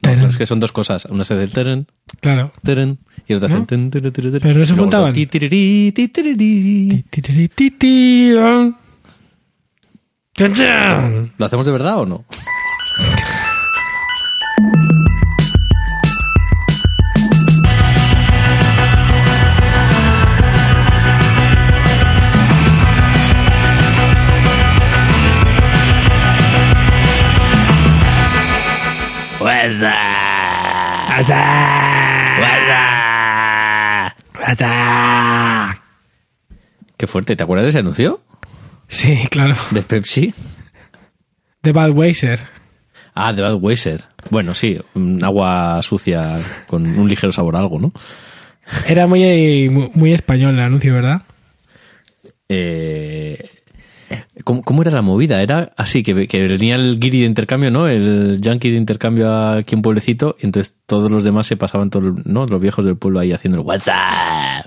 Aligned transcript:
pero 0.00 0.26
es 0.26 0.36
que 0.36 0.46
son 0.46 0.60
dos 0.60 0.72
cosas. 0.72 1.04
Una 1.06 1.24
se 1.24 1.34
hace 1.34 1.52
teren, 1.52 1.86
Claro. 2.20 2.52
teren, 2.62 2.98
y 3.26 3.34
otra 3.34 3.46
hace 3.48 3.58
¿No? 3.58 3.66
teren. 3.66 3.90
Pero 3.90 4.58
no 4.58 4.66
se 4.66 4.74
juntaban. 4.74 5.12
¿Lo 11.36 11.46
hacemos 11.46 11.66
de 11.66 11.72
verdad 11.72 11.98
o 11.98 12.06
no? 12.06 12.24
Qué 36.96 37.06
fuerte. 37.06 37.36
¿Te 37.36 37.42
acuerdas 37.42 37.64
de 37.64 37.70
ese 37.70 37.78
anuncio? 37.80 38.20
Sí, 38.88 39.26
claro. 39.30 39.54
De 39.70 39.82
Pepsi. 39.82 40.34
De 41.62 41.72
Budweiser. 41.72 42.46
Ah, 43.14 43.32
de 43.32 43.42
Budweiser. 43.42 44.04
Bueno, 44.30 44.54
sí, 44.54 44.78
agua 45.22 45.80
sucia 45.82 46.40
con 46.66 46.98
un 46.98 47.08
ligero 47.08 47.32
sabor 47.32 47.56
a 47.56 47.60
algo, 47.60 47.78
¿no? 47.80 47.92
Era 48.86 49.06
muy, 49.06 49.68
muy, 49.70 49.90
muy 49.94 50.12
español 50.12 50.54
el 50.54 50.60
anuncio, 50.60 50.94
¿verdad? 50.94 51.22
Eh, 52.48 53.48
¿cómo, 54.48 54.62
cómo 54.62 54.80
era 54.80 54.90
la 54.90 55.02
movida? 55.02 55.42
Era 55.42 55.72
así, 55.76 56.02
que, 56.02 56.26
que 56.26 56.46
venía 56.48 56.76
el 56.76 56.98
guiri 56.98 57.20
de 57.20 57.26
intercambio, 57.26 57.70
¿no? 57.70 57.86
El 57.86 58.38
yankee 58.40 58.70
de 58.70 58.78
intercambio 58.78 59.30
aquí 59.52 59.74
en 59.74 59.82
pueblecito, 59.82 60.36
y 60.40 60.46
entonces 60.46 60.74
todos 60.86 61.10
los 61.10 61.22
demás 61.22 61.46
se 61.46 61.58
pasaban, 61.58 61.90
todo, 61.90 62.08
el- 62.08 62.14
¿no? 62.24 62.46
Los 62.46 62.58
viejos 62.60 62.84
del 62.86 62.96
pueblo 62.96 63.20
ahí 63.20 63.32
haciendo 63.32 63.58
el 63.60 63.66
WhatsApp. 63.66 64.66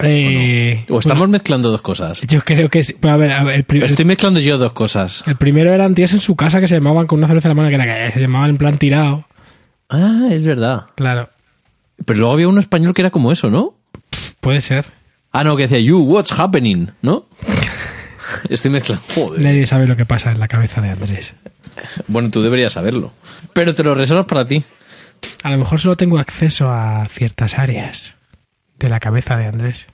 Eh, 0.00 0.84
O 0.90 0.98
estamos 0.98 1.28
mezclando 1.28 1.70
dos 1.70 1.80
cosas. 1.82 2.20
Yo 2.28 2.40
creo 2.42 2.68
que 2.68 2.82
sí. 2.84 2.94
Pero 3.00 3.14
a 3.14 3.16
ver, 3.16 3.32
a 3.32 3.42
ver, 3.42 3.64
el, 3.68 3.82
Estoy 3.82 4.04
mezclando 4.04 4.38
yo 4.40 4.56
dos 4.58 4.72
cosas. 4.72 5.24
el 5.26 5.36
primero 5.36 5.72
eran 5.72 5.94
tías 5.94 6.12
en 6.12 6.20
su 6.20 6.36
casa 6.36 6.60
que 6.60 6.68
se 6.68 6.76
llamaban 6.76 7.06
con 7.06 7.18
una 7.18 7.26
cerveza 7.28 7.48
en 7.48 7.56
la 7.56 7.62
mano, 7.62 7.68
que 7.70 7.74
era 7.82 8.06
que 8.06 8.12
se 8.12 8.20
llamaban 8.20 8.50
en 8.50 8.58
plan 8.58 8.78
tirado. 8.78 9.26
Ah, 9.88 10.28
es 10.30 10.44
verdad. 10.44 10.86
Claro, 10.94 11.30
Pero 12.04 12.18
luego 12.20 12.34
había 12.34 12.46
uno 12.48 12.60
español 12.60 12.94
que 12.94 13.02
era 13.02 13.10
como 13.10 13.32
eso, 13.32 13.48
¿no? 13.50 13.74
puede 14.40 14.60
ser. 14.60 14.84
Ah, 15.32 15.42
no, 15.44 15.56
que 15.56 15.62
decía, 15.62 15.78
you, 15.80 15.98
what's 16.00 16.32
happening, 16.38 16.88
¿no? 17.02 17.26
Estoy 18.48 18.70
mezclando. 18.70 19.02
Joder. 19.14 19.44
Nadie 19.44 19.66
sabe 19.66 19.86
lo 19.86 19.96
que 19.96 20.06
pasa 20.06 20.30
en 20.32 20.40
la 20.40 20.48
cabeza 20.48 20.80
de 20.80 20.90
Andrés. 20.90 21.34
Bueno, 22.06 22.30
tú 22.30 22.42
deberías 22.42 22.72
saberlo. 22.72 23.12
Pero 23.52 23.74
te 23.74 23.82
lo 23.84 23.94
reservas 23.94 24.26
para 24.26 24.46
ti. 24.46 24.62
A 25.42 25.50
lo 25.50 25.58
mejor 25.58 25.80
solo 25.80 25.96
tengo 25.96 26.18
acceso 26.18 26.70
a 26.70 27.06
ciertas 27.10 27.58
áreas 27.58 28.16
de 28.78 28.88
la 28.88 29.00
cabeza 29.00 29.36
de 29.36 29.46
Andrés. 29.46 29.86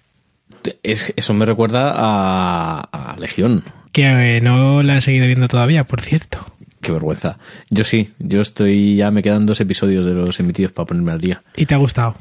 Es- 0.82 1.12
eso 1.16 1.34
me 1.34 1.46
recuerda 1.46 1.92
a, 1.94 2.80
a 2.80 3.16
Legión. 3.18 3.64
Que 3.92 4.36
eh, 4.36 4.41
no 4.41 4.82
la 4.82 4.96
he 4.96 5.00
seguido 5.00 5.26
viendo 5.26 5.46
todavía, 5.48 5.84
por 5.84 6.00
cierto. 6.00 6.44
Qué 6.80 6.92
vergüenza. 6.92 7.38
Yo 7.70 7.84
sí, 7.84 8.12
yo 8.19 8.41
estoy, 8.42 8.96
ya 8.96 9.10
me 9.10 9.22
quedan 9.22 9.46
dos 9.46 9.60
episodios 9.60 10.04
de 10.04 10.14
los 10.14 10.38
emitidos 10.41 10.72
para 10.72 10.86
ponerme 10.86 11.12
al 11.12 11.20
día. 11.20 11.42
¿Y 11.56 11.64
te 11.66 11.74
ha 11.74 11.78
gustado? 11.78 12.16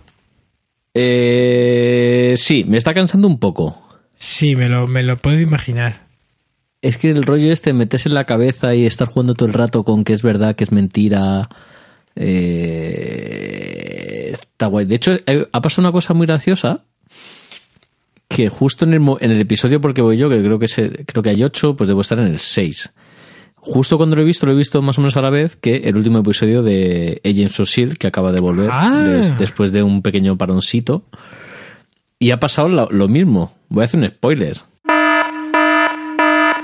Eh, 0.94 2.34
sí, 2.38 2.64
me 2.68 2.78
está 2.78 2.94
cansando 2.94 3.28
un 3.28 3.40
poco. 3.40 3.83
Sí, 4.26 4.56
me 4.56 4.70
lo, 4.70 4.88
me 4.88 5.04
lo 5.04 5.18
puedo 5.18 5.38
imaginar. 5.42 6.08
Es 6.82 6.98
que 6.98 7.10
el 7.10 7.24
rollo 7.24 7.52
este, 7.52 7.74
meterse 7.74 8.08
en 8.08 8.16
la 8.16 8.26
cabeza 8.26 8.74
y 8.74 8.86
estar 8.86 9.08
jugando 9.10 9.34
todo 9.34 9.48
el 9.48 9.54
rato 9.54 9.84
con 9.84 10.06
que 10.06 10.14
es 10.14 10.22
verdad, 10.24 10.56
que 10.56 10.64
es 10.64 10.72
mentira. 10.72 11.50
eh, 12.94 14.30
está 14.32 14.68
guay. 14.68 14.86
De 14.86 14.96
hecho, 14.96 15.12
eh, 15.26 15.46
ha 15.52 15.62
pasado 15.62 15.82
una 15.88 15.92
cosa 15.92 16.14
muy 16.14 16.26
graciosa. 16.28 16.84
Que 18.30 18.48
justo 18.50 18.86
en 18.86 18.94
el, 18.94 19.02
en 19.20 19.32
el 19.32 19.42
episodio 19.42 19.80
porque 19.82 20.02
voy 20.02 20.18
yo, 20.18 20.30
que 20.30 20.42
creo 20.42 20.58
que, 20.58 20.68
se- 20.68 21.06
creo 21.06 21.22
que 21.22 21.30
hay 21.30 21.44
ocho, 21.44 21.76
pues 21.76 21.88
debo 21.90 22.02
estar 22.02 22.18
en 22.20 22.28
el 22.28 22.40
6. 22.40 22.94
Justo 23.56 23.98
cuando 23.98 24.16
lo 24.16 24.22
he 24.24 24.26
visto, 24.26 24.46
lo 24.46 24.54
he 24.54 24.56
visto 24.56 24.82
más 24.82 24.98
o 24.98 25.02
menos 25.02 25.16
a 25.18 25.22
la 25.22 25.30
vez 25.30 25.56
que 25.56 25.76
el 25.78 25.96
último 25.98 26.20
episodio 26.20 26.64
de 26.64 27.22
Agents 27.24 27.60
of 27.60 27.68
S.H.I.E.L.D. 27.70 27.98
que 27.98 28.08
acaba 28.08 28.32
de 28.32 28.40
volver 28.42 28.70
Ah. 28.74 29.04
des- 29.08 29.38
después 29.38 29.72
de 29.72 29.84
un 29.84 30.02
pequeño 30.02 30.38
paroncito. 30.38 31.06
Y 32.24 32.32
ha 32.32 32.40
pasado 32.40 32.70
lo, 32.70 33.08
mismo. 33.10 33.54
Voy 33.68 33.82
a 33.82 33.86
hacer 33.86 34.00
un 34.00 34.08
spoiler. 34.08 34.58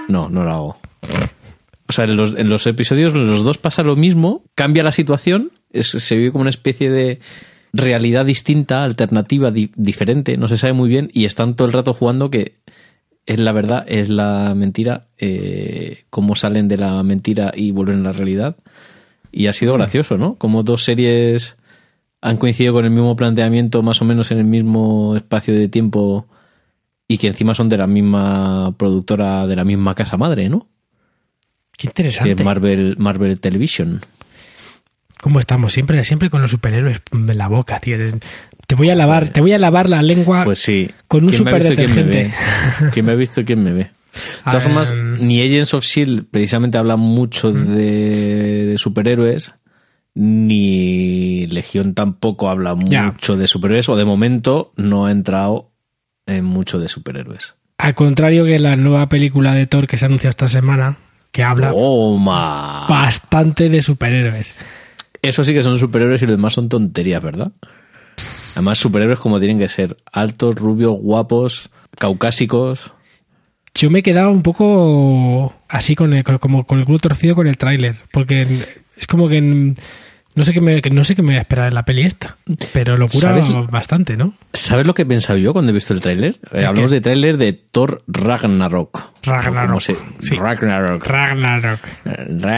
No, 0.08 0.30
no 0.30 0.46
lo 0.46 0.50
hago. 0.50 0.78
O 1.86 1.92
sea, 1.92 2.06
en 2.06 2.16
los, 2.16 2.34
en 2.36 2.48
los 2.48 2.66
episodios 2.66 3.14
los 3.14 3.44
dos 3.44 3.58
pasa 3.58 3.84
lo 3.84 3.98
mismo, 3.98 4.46
cambia 4.56 4.84
la 4.84 4.94
situación, 4.94 5.52
se 5.74 6.16
vive 6.16 6.32
como 6.32 6.44
una 6.44 6.50
especie 6.50 6.90
de 6.90 7.20
realidad 7.74 8.26
distinta, 8.26 8.84
alternativa, 8.84 9.52
di- 9.52 9.72
diferente, 9.76 10.38
no 10.38 10.48
se 10.48 10.58
sabe 10.58 10.72
muy 10.72 10.88
bien, 10.88 11.12
y 11.14 11.26
están 11.26 11.58
todo 11.58 11.68
el 11.68 11.74
rato 11.74 11.94
jugando 11.94 12.32
que 12.32 12.56
es 13.26 13.38
la 13.42 13.52
verdad, 13.52 13.84
es 13.86 14.08
la 14.08 14.54
mentira, 14.56 15.08
eh, 15.18 16.06
cómo 16.10 16.36
salen 16.36 16.70
de 16.70 16.78
la 16.78 17.04
mentira 17.04 17.52
y 17.54 17.72
vuelven 17.72 18.00
a 18.00 18.04
la 18.04 18.12
realidad. 18.14 18.56
Y 19.34 19.48
ha 19.48 19.54
sido 19.54 19.74
gracioso, 19.74 20.18
¿no? 20.18 20.36
Como 20.36 20.64
dos 20.64 20.86
series 20.86 21.58
han 22.22 22.38
coincidido 22.38 22.74
con 22.74 22.86
el 22.86 22.92
mismo 22.92 23.16
planteamiento, 23.16 23.82
más 23.82 24.02
o 24.02 24.06
menos 24.06 24.32
en 24.32 24.40
el 24.40 24.46
mismo 24.46 25.16
espacio 25.16 25.54
de 25.54 25.68
tiempo, 25.70 26.28
y 27.08 27.18
que 27.18 27.28
encima 27.28 27.56
son 27.56 27.70
de 27.70 27.78
la 27.78 27.88
misma 27.88 28.76
productora, 28.78 29.48
de 29.48 29.56
la 29.56 29.64
misma 29.64 29.96
casa 29.96 30.18
madre, 30.18 30.50
¿no? 30.50 30.68
Qué 31.78 31.88
Que 31.88 31.88
interesante. 31.88 32.32
es 32.34 32.44
Marvel, 32.44 32.96
Marvel 32.98 33.40
Television. 33.40 34.02
¿Cómo 35.22 35.40
estamos? 35.40 35.74
Siempre, 35.74 36.04
siempre 36.06 36.30
con 36.30 36.42
los 36.42 36.52
superhéroes 36.52 37.02
en 37.12 37.38
la 37.38 37.48
boca, 37.48 37.80
tío. 37.80 37.98
Te 38.68 38.76
voy 38.76 38.90
a 38.90 38.96
lavar, 38.96 39.30
te 39.30 39.42
voy 39.42 39.52
a 39.54 39.58
lavar 39.58 39.90
la 39.90 40.02
lengua. 40.02 40.44
Pues 40.44 40.60
sí. 40.60 40.90
Con 41.08 41.24
un 41.26 41.30
¿Quién 41.32 41.44
me 41.46 41.52
ha 41.52 41.56
visto 41.56 41.74
y 41.74 41.76
quién 41.76 43.06
me 43.06 43.12
ha 43.12 43.16
visto 43.16 43.46
quién 43.46 43.64
me 43.64 43.74
ve? 43.74 43.84
De 43.84 43.90
todas 44.44 44.56
Ah, 44.56 44.60
formas, 44.62 44.92
em. 44.92 45.26
ni 45.28 45.42
Agents 45.42 45.74
of 45.74 45.84
S.H.I.E.L.D. 45.84 46.24
precisamente 46.32 46.78
habla 46.78 46.96
mucho 46.96 47.52
de, 47.52 48.66
de 48.66 48.78
superhéroes, 48.78 49.54
ni 50.22 51.48
Legión 51.48 51.94
tampoco 51.94 52.50
habla 52.50 52.76
mucho 52.76 53.38
de 53.38 53.48
superhéroes, 53.48 53.88
o 53.88 53.96
de 53.96 54.04
momento 54.04 54.74
no 54.76 55.06
ha 55.06 55.12
entrado 55.12 55.72
en 56.26 56.44
mucho 56.44 56.78
de 56.78 56.90
superhéroes. 56.90 57.56
Al 57.78 57.96
contrario 57.96 58.44
que 58.44 58.60
la 58.60 58.76
nueva 58.76 59.08
película 59.08 59.54
de 59.54 59.66
Thor 59.66 59.88
que 59.88 59.98
se 59.98 60.08
anunció 60.08 60.30
esta 60.30 60.50
semana, 60.50 60.98
que 61.32 61.42
habla 61.42 61.72
¡Toma! 61.72 62.86
bastante 62.90 63.70
de 63.70 63.82
superhéroes. 63.82 64.56
Eso 65.22 65.46
sí 65.46 65.54
que 65.54 65.64
son 65.64 65.80
superhéroes 65.80 66.22
y 66.22 66.26
lo 66.26 66.34
demás 66.34 66.52
son 66.52 66.68
tonterías, 66.68 67.24
¿verdad? 67.24 67.54
Además, 68.56 68.78
superhéroes 68.78 69.20
como 69.20 69.40
tienen 69.40 69.58
que 69.58 69.70
ser 69.70 69.96
altos, 70.12 70.56
rubios, 70.56 71.00
guapos, 71.00 71.70
caucásicos. 71.98 72.92
Yo 73.74 73.90
me 73.90 74.00
he 74.00 74.04
quedado 74.04 74.32
un 74.32 74.44
poco 74.44 75.54
así 75.70 75.96
con 75.96 76.14
el, 76.14 76.26
como 76.26 76.66
con 76.66 76.80
el 76.80 76.86
culo 76.86 77.00
torcido 77.00 77.36
con 77.36 77.48
el 77.48 77.58
tráiler, 77.58 77.96
porque 78.12 78.46
es 78.98 79.08
como 79.08 79.30
que 79.30 79.76
no 80.36 80.44
sé 80.44 80.54
qué 80.54 80.62
me, 80.62 80.80
no 80.92 81.04
sé 81.04 81.16
qué 81.16 81.22
me 81.22 81.30
voy 81.30 81.38
a 81.38 81.42
esperar 81.42 81.68
en 81.68 81.74
la 81.76 81.84
peli 81.84 82.04
esta, 82.04 82.38
pero 82.72 82.96
locura 82.96 83.30
¿Sabes? 83.40 83.50
bastante, 83.72 84.16
¿no? 84.16 84.34
¿Sabes 84.54 84.86
lo 84.86 84.94
que 84.94 85.02
he 85.02 85.06
pensado 85.06 85.38
yo 85.40 85.52
cuando 85.54 85.72
he 85.72 85.74
visto 85.74 85.94
el 85.94 86.02
tráiler? 86.02 86.36
Eh, 86.52 86.60
¿El 86.60 86.66
hablamos 86.66 86.92
qué? 86.92 86.96
de 86.98 87.02
tráiler 87.02 87.38
de 87.38 87.54
Thor 87.54 88.04
Ragnarok. 88.08 89.10
Ragnarok, 89.24 89.68
como 89.68 89.80
se- 89.80 89.98
sí. 90.22 90.36
Ragnarok. 90.38 91.06
Ragnarok. 91.06 91.80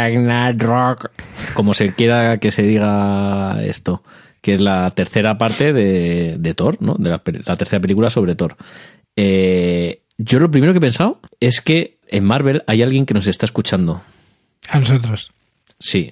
Ragnarok. 0.01 1.11
Como 1.53 1.73
se 1.73 1.93
quiera 1.93 2.37
que 2.39 2.51
se 2.51 2.63
diga 2.63 3.63
esto. 3.63 4.03
Que 4.41 4.53
es 4.55 4.61
la 4.61 4.89
tercera 4.91 5.37
parte 5.37 5.71
de, 5.71 6.35
de 6.39 6.53
Thor, 6.53 6.77
¿no? 6.81 6.95
De 6.97 7.09
la 7.09 7.19
tercera 7.55 7.79
película 7.79 8.09
sobre 8.09 8.35
Thor. 8.35 8.55
Eh, 9.15 10.01
yo 10.17 10.39
lo 10.39 10.49
primero 10.49 10.73
que 10.73 10.77
he 10.77 10.81
pensado 10.81 11.19
es 11.39 11.61
que 11.61 11.97
en 12.07 12.23
Marvel 12.25 12.63
hay 12.67 12.81
alguien 12.81 13.05
que 13.05 13.13
nos 13.13 13.27
está 13.27 13.45
escuchando. 13.45 14.01
A 14.69 14.79
nosotros. 14.79 15.31
Sí. 15.79 16.11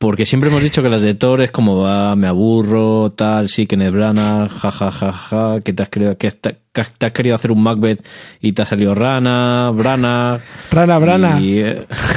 Porque 0.00 0.24
siempre 0.24 0.48
hemos 0.48 0.62
dicho 0.62 0.82
que 0.82 0.88
las 0.88 1.02
de 1.02 1.12
Thor 1.12 1.42
es 1.42 1.50
como 1.50 1.82
va, 1.82 2.16
me 2.16 2.26
aburro, 2.26 3.10
tal, 3.10 3.50
sí, 3.50 3.66
que 3.66 3.76
Nebrana, 3.76 4.48
ja, 4.48 4.70
ja, 4.70 4.90
ja, 4.90 5.12
ja, 5.12 5.60
que 5.62 5.74
te 5.74 5.82
has 5.82 5.90
querido, 5.90 6.16
que 6.16 6.30
te, 6.30 6.56
que 6.72 6.82
te 6.96 7.04
has 7.04 7.12
querido 7.12 7.34
hacer 7.34 7.52
un 7.52 7.62
Macbeth 7.62 8.02
y 8.40 8.52
te 8.52 8.62
ha 8.62 8.64
salido 8.64 8.94
Rana, 8.94 9.70
Brana. 9.74 10.40
Brana, 10.72 10.98
Brana. 10.98 11.38
Y, 11.38 11.62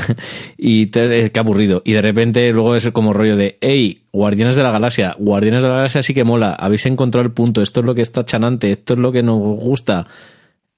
y 0.57 0.85
te, 0.85 1.25
eh, 1.25 1.31
qué 1.33 1.39
aburrido. 1.41 1.81
Y 1.83 1.91
de 1.91 2.01
repente 2.01 2.49
luego 2.53 2.73
es 2.77 2.89
como 2.91 3.11
rollo 3.11 3.35
de, 3.35 3.57
hey, 3.59 4.03
Guardianes 4.13 4.55
de 4.55 4.63
la 4.63 4.71
Galaxia, 4.71 5.13
Guardianes 5.19 5.63
de 5.63 5.67
la 5.67 5.75
Galaxia 5.75 6.03
sí 6.03 6.13
que 6.13 6.23
mola, 6.23 6.53
habéis 6.53 6.85
encontrado 6.85 7.25
el 7.25 7.33
punto, 7.33 7.61
esto 7.61 7.81
es 7.81 7.85
lo 7.85 7.93
que 7.93 8.01
está 8.01 8.23
chanante, 8.23 8.71
esto 8.71 8.93
es 8.93 8.99
lo 9.01 9.11
que 9.11 9.23
nos 9.23 9.39
gusta. 9.39 10.07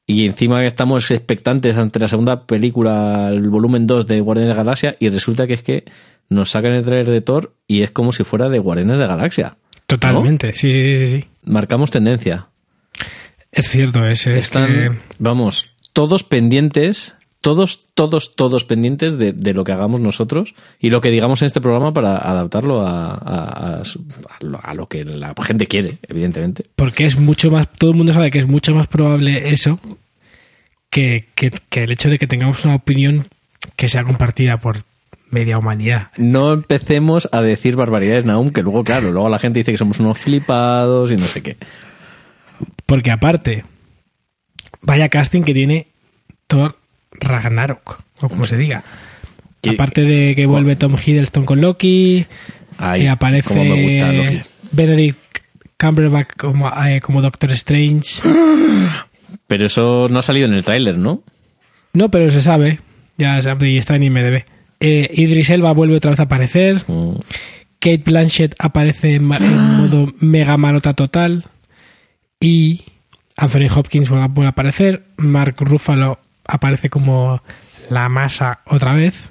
Y 0.08 0.26
encima 0.26 0.62
que 0.62 0.68
estamos 0.68 1.12
expectantes 1.12 1.78
ante 1.78 2.00
la 2.00 2.08
segunda 2.08 2.48
película, 2.48 3.30
el 3.30 3.48
volumen 3.48 3.86
2 3.86 4.08
de 4.08 4.22
Guardianes 4.22 4.54
de 4.54 4.58
la 4.58 4.64
Galaxia, 4.64 4.96
y 5.00 5.10
resulta 5.10 5.46
que 5.46 5.54
es 5.54 5.62
que 5.62 5.84
nos 6.30 6.52
sacan 6.52 6.74
el 6.74 6.84
trailer 6.84 7.10
de 7.10 7.22
Thor 7.22 7.54
y 7.68 7.82
es 7.84 7.92
como 7.92 8.12
si 8.12 8.24
fuera 8.24 8.50
de 8.50 8.60
Guardianes 8.60 8.98
de 8.98 9.06
la 9.08 9.16
Galaxia. 9.16 9.58
Totalmente, 9.88 10.54
sí, 10.54 10.72
sí, 10.72 10.96
sí, 10.96 11.12
sí. 11.12 11.26
Marcamos 11.44 11.92
tendencia. 11.92 12.48
Es 13.52 13.70
cierto, 13.70 14.06
es, 14.06 14.26
es 14.28 14.38
Están, 14.46 14.68
que- 14.68 14.92
vamos, 15.20 15.72
todos 15.94 16.24
pendientes 16.24 17.16
todos, 17.42 17.86
todos, 17.94 18.36
todos 18.36 18.66
pendientes 18.66 19.20
de, 19.20 19.32
de 19.32 19.54
lo 19.54 19.64
que 19.64 19.72
hagamos 19.72 20.00
nosotros 20.02 20.56
y 20.80 20.90
lo 20.90 21.00
que 21.00 21.12
digamos 21.12 21.44
en 21.44 21.46
este 21.46 21.62
programa 21.62 21.94
para 21.94 22.18
adaptarlo 22.18 22.82
a, 22.82 23.14
a- 23.14 23.84
lo, 24.42 24.60
a 24.64 24.74
lo 24.74 24.88
que 24.88 25.06
la 25.06 25.36
gente 25.44 25.68
quiere, 25.68 26.00
evidentemente. 26.08 26.66
Porque 26.76 27.06
es 27.06 27.20
mucho 27.20 27.52
más, 27.52 27.72
todo 27.72 27.92
el 27.92 27.98
mundo 27.98 28.14
sabe 28.14 28.32
que 28.32 28.40
es 28.40 28.48
mucho 28.48 28.74
más 28.74 28.88
probable 28.88 29.52
eso 29.52 29.80
que, 30.90 31.28
que- 31.36 31.52
que 31.70 31.84
el 31.84 31.92
hecho 31.92 32.10
de 32.10 32.18
que 32.18 32.26
tengamos 32.26 32.66
una 32.66 32.76
opinión 32.76 33.28
que 33.76 33.90
sea 33.90 34.04
compartida 34.04 34.58
por 34.58 34.78
media 35.36 35.58
humanidad. 35.58 36.08
No 36.18 36.54
empecemos 36.54 37.28
a 37.34 37.42
decir 37.42 37.76
barbaridades, 37.76 38.24
Naum, 38.24 38.52
que 38.52 38.64
luego, 38.64 38.84
claro, 38.86 39.12
luego 39.12 39.30
la 39.30 39.38
gente 39.38 39.60
dice 39.60 39.74
que 39.74 39.78
somos 39.78 40.00
unos 40.00 40.18
flipados 40.18 41.12
y 41.12 41.18
no 41.18 41.26
sé 41.26 41.44
qué. 41.44 41.58
Porque 42.86 43.12
aparte, 43.12 43.66
vaya 44.82 45.10
casting 45.10 45.44
que 45.44 45.54
tiene 45.54 45.88
Thor 46.48 46.78
Ragnarok, 47.12 48.02
o 48.22 48.30
como 48.30 48.48
se 48.48 48.56
diga. 48.58 48.84
Aparte 49.68 50.02
de 50.02 50.36
que 50.36 50.46
vuelve 50.46 50.76
Tom 50.76 50.96
Hiddleston 50.96 51.46
con 51.46 51.60
Loki, 51.60 52.26
Ay, 52.78 53.02
que 53.02 53.10
aparece 53.10 53.50
cómo 53.50 53.64
me 53.64 53.84
gusta 53.84 54.14
Loki. 54.14 54.42
Benedict 54.72 55.20
Cumberbatch 55.78 56.36
como, 56.38 56.70
eh, 56.70 57.02
como 57.02 57.22
Doctor 57.22 57.52
Strange. 57.52 58.22
Pero 59.48 59.66
eso 59.66 60.08
no 60.10 60.20
ha 60.20 60.22
salido 60.22 60.48
en 60.48 60.54
el 60.54 60.64
tráiler, 60.64 60.98
¿no? 60.98 61.22
No, 61.94 62.10
pero 62.10 62.30
se 62.32 62.42
sabe. 62.42 62.80
Ya 63.18 63.40
y 63.62 63.78
está 63.78 63.96
en 63.96 64.04
IMDb. 64.04 64.44
Eh, 64.80 65.10
Idris 65.14 65.50
Elba 65.50 65.74
vuelve 65.74 65.98
otra 65.98 66.12
vez 66.12 66.20
a 66.20 66.24
aparecer. 66.24 66.84
Mm. 66.88 67.16
Kate 67.80 68.04
Blanchett 68.06 68.56
aparece 68.60 69.16
en, 69.16 69.32
en 69.34 69.58
modo 69.58 70.14
mega 70.20 70.58
malota 70.58 70.94
total. 70.94 71.46
Y 72.40 72.84
Anthony 73.38 73.68
Hopkins 73.74 74.10
vuelve 74.10 74.46
a, 74.46 74.50
aparecer. 74.50 75.06
Mark 75.18 75.56
Ruffalo 75.60 76.20
aparece 76.46 76.90
como 76.90 77.42
la 77.90 78.10
masa 78.10 78.62
otra 78.66 78.94
vez. 78.94 79.30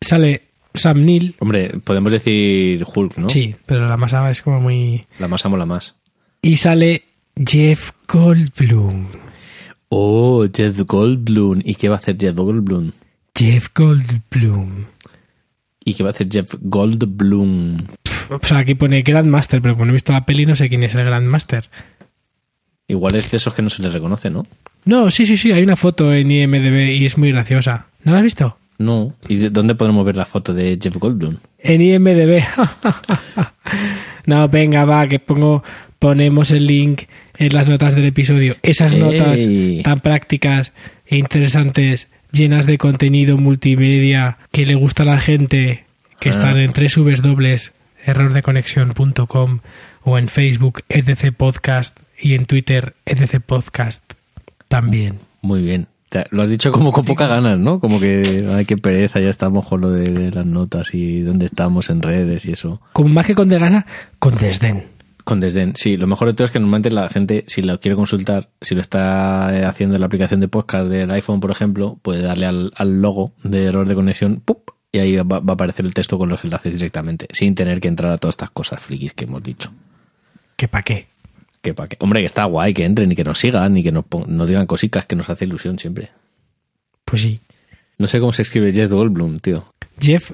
Sale 0.00 0.42
Sam 0.74 1.04
Neill. 1.04 1.36
Hombre, 1.38 1.70
podemos 1.84 2.12
decir 2.12 2.84
Hulk, 2.84 3.16
¿no? 3.18 3.28
Sí, 3.28 3.54
pero 3.66 3.86
la 3.86 3.96
masa 3.96 4.30
es 4.30 4.42
como 4.42 4.60
muy... 4.60 5.04
La 5.18 5.28
más 5.28 5.44
mola 5.46 5.66
más. 5.66 5.94
Y 6.42 6.56
sale 6.56 7.04
Jeff 7.36 7.92
Goldblum. 8.08 9.06
Oh, 9.88 10.46
Jeff 10.52 10.80
Goldblum. 10.80 11.62
¿Y 11.64 11.76
qué 11.76 11.88
va 11.88 11.94
a 11.94 11.98
hacer 11.98 12.16
Jeff 12.18 12.34
Goldblum? 12.34 12.92
Jeff 13.36 13.68
Goldblum. 13.74 14.84
¿Y 15.84 15.94
qué 15.94 16.02
va 16.02 16.10
a 16.10 16.12
hacer 16.12 16.28
Jeff 16.30 16.54
Goldblum? 16.60 17.86
Pff, 18.02 18.30
o 18.30 18.38
sea, 18.42 18.58
aquí 18.58 18.74
pone 18.74 19.02
Grandmaster, 19.02 19.60
pero 19.60 19.74
como 19.74 19.86
no 19.86 19.90
he 19.90 19.94
visto 19.94 20.12
la 20.12 20.24
peli 20.24 20.46
no 20.46 20.56
sé 20.56 20.68
quién 20.68 20.82
es 20.82 20.94
el 20.94 21.04
Grandmaster. 21.04 21.68
Igual 22.86 23.16
es 23.16 23.30
de 23.30 23.38
esos 23.38 23.54
que 23.54 23.62
no 23.62 23.70
se 23.70 23.82
les 23.82 23.92
reconoce, 23.92 24.30
¿no? 24.30 24.44
No, 24.84 25.10
sí, 25.10 25.26
sí, 25.26 25.36
sí, 25.36 25.52
hay 25.52 25.62
una 25.62 25.76
foto 25.76 26.12
en 26.12 26.30
IMDB 26.30 26.92
y 26.92 27.06
es 27.06 27.16
muy 27.16 27.32
graciosa. 27.32 27.86
¿No 28.02 28.12
la 28.12 28.18
has 28.18 28.24
visto? 28.24 28.58
No. 28.78 29.14
¿Y 29.28 29.36
de 29.36 29.50
dónde 29.50 29.74
podemos 29.74 30.04
ver 30.04 30.16
la 30.16 30.26
foto 30.26 30.52
de 30.52 30.78
Jeff 30.80 30.96
Goldblum? 30.96 31.38
En 31.58 31.80
IMDB. 31.80 32.42
no, 34.26 34.48
venga, 34.48 34.84
va, 34.84 35.06
que 35.08 35.18
pongo, 35.18 35.62
ponemos 35.98 36.50
el 36.50 36.66
link 36.66 37.02
en 37.36 37.54
las 37.54 37.68
notas 37.68 37.94
del 37.94 38.04
episodio. 38.04 38.56
Esas 38.62 38.94
Ey. 38.94 39.00
notas 39.00 39.40
tan 39.82 40.00
prácticas 40.00 40.72
e 41.06 41.16
interesantes, 41.16 42.08
llenas 42.34 42.66
de 42.66 42.76
contenido 42.78 43.38
multimedia 43.38 44.36
que 44.52 44.66
le 44.66 44.74
gusta 44.74 45.04
a 45.04 45.06
la 45.06 45.18
gente, 45.20 45.84
que 46.20 46.28
Ah. 46.28 46.32
están 46.32 46.56
en 46.58 46.72
www.errordeconexión.com 46.72 49.60
o 50.02 50.18
en 50.18 50.28
Facebook 50.28 50.82
EDC 50.88 51.32
Podcast 51.32 51.98
y 52.20 52.34
en 52.34 52.44
Twitter 52.46 52.94
EDC 53.06 53.40
Podcast 53.40 54.02
también. 54.68 55.18
Muy 55.42 55.62
bien. 55.62 55.86
Lo 56.30 56.42
has 56.42 56.48
dicho 56.48 56.70
como 56.70 56.92
con 56.92 57.04
poca 57.04 57.26
ganas, 57.26 57.58
¿no? 57.58 57.80
Como 57.80 57.98
que, 57.98 58.46
ay, 58.54 58.66
qué 58.66 58.76
pereza, 58.76 59.18
ya 59.18 59.28
estamos 59.30 59.66
con 59.66 59.80
lo 59.80 59.90
de, 59.90 60.12
de 60.12 60.30
las 60.30 60.46
notas 60.46 60.94
y 60.94 61.22
dónde 61.22 61.46
estamos 61.46 61.90
en 61.90 62.02
redes 62.02 62.46
y 62.46 62.52
eso. 62.52 62.80
Con 62.92 63.12
más 63.12 63.26
que 63.26 63.34
con 63.34 63.48
de 63.48 63.58
gana, 63.58 63.84
con 64.20 64.36
desdén. 64.36 64.84
Con 65.24 65.40
desdén. 65.40 65.72
Sí, 65.74 65.96
lo 65.96 66.06
mejor 66.06 66.28
de 66.28 66.34
todo 66.34 66.44
es 66.44 66.50
que 66.50 66.60
normalmente 66.60 66.90
la 66.90 67.08
gente, 67.08 67.44
si 67.48 67.62
lo 67.62 67.80
quiere 67.80 67.96
consultar, 67.96 68.50
si 68.60 68.74
lo 68.74 68.82
está 68.82 69.50
eh, 69.56 69.64
haciendo 69.64 69.96
en 69.96 70.00
la 70.00 70.06
aplicación 70.06 70.40
de 70.40 70.48
podcast 70.48 70.90
del 70.90 71.10
iPhone, 71.10 71.40
por 71.40 71.50
ejemplo, 71.50 71.98
puede 72.02 72.22
darle 72.22 72.46
al, 72.46 72.72
al 72.76 73.00
logo 73.00 73.32
de 73.42 73.64
error 73.64 73.88
de 73.88 73.94
conexión, 73.94 74.42
¡pup! 74.44 74.70
y 74.94 75.00
ahí 75.00 75.16
va, 75.16 75.40
va 75.40 75.52
a 75.52 75.54
aparecer 75.54 75.84
el 75.84 75.92
texto 75.92 76.18
con 76.18 76.28
los 76.28 76.44
enlaces 76.44 76.72
directamente, 76.72 77.26
sin 77.32 77.56
tener 77.56 77.80
que 77.80 77.88
entrar 77.88 78.12
a 78.12 78.18
todas 78.18 78.34
estas 78.34 78.50
cosas 78.50 78.80
frikis 78.80 79.12
que 79.12 79.24
hemos 79.24 79.42
dicho. 79.42 79.72
¿Que 80.56 80.68
pa' 80.68 80.82
qué? 80.82 81.08
Que 81.62 81.74
pa' 81.74 81.88
qué. 81.88 81.96
Hombre, 81.98 82.20
que 82.20 82.26
está 82.26 82.44
guay 82.44 82.72
que 82.72 82.84
entren 82.84 83.10
y 83.10 83.16
que 83.16 83.24
nos 83.24 83.40
sigan 83.40 83.76
y 83.76 83.82
que 83.82 83.90
nos, 83.90 84.04
nos 84.28 84.46
digan 84.46 84.66
cositas 84.66 85.04
que 85.06 85.16
nos 85.16 85.28
hace 85.30 85.46
ilusión 85.46 85.80
siempre. 85.80 86.10
Pues 87.04 87.22
sí. 87.22 87.40
No 87.98 88.06
sé 88.06 88.20
cómo 88.20 88.32
se 88.32 88.42
escribe 88.42 88.72
Jeff 88.72 88.92
Goldblum, 88.92 89.40
tío. 89.40 89.64
Jeff 90.00 90.30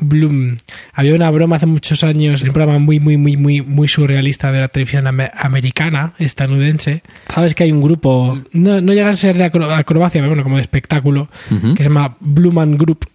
Goldblum. 0.00 0.56
Había 0.92 1.14
una 1.14 1.30
broma 1.30 1.56
hace 1.56 1.66
muchos 1.66 2.04
años, 2.04 2.42
un 2.42 2.50
programa 2.52 2.78
muy, 2.78 3.00
muy, 3.00 3.16
muy, 3.16 3.36
muy, 3.36 3.62
muy 3.62 3.88
surrealista 3.88 4.52
de 4.52 4.60
la 4.60 4.68
televisión 4.68 5.06
ame- 5.06 5.30
americana, 5.34 6.14
estadounidense. 6.18 7.02
Sabes 7.28 7.54
que 7.54 7.64
hay 7.64 7.72
un 7.72 7.80
grupo, 7.82 8.40
no, 8.52 8.80
no 8.80 8.92
llega 8.92 9.10
a 9.10 9.16
ser 9.16 9.36
de 9.36 9.44
acro- 9.44 9.70
acrobacia, 9.74 10.20
pero 10.20 10.28
bueno, 10.30 10.42
como 10.42 10.56
de 10.56 10.62
espectáculo, 10.62 11.28
que 11.48 11.82
se 11.82 11.88
llama 11.88 12.16
Bluman 12.20 12.76
Group. 12.76 13.06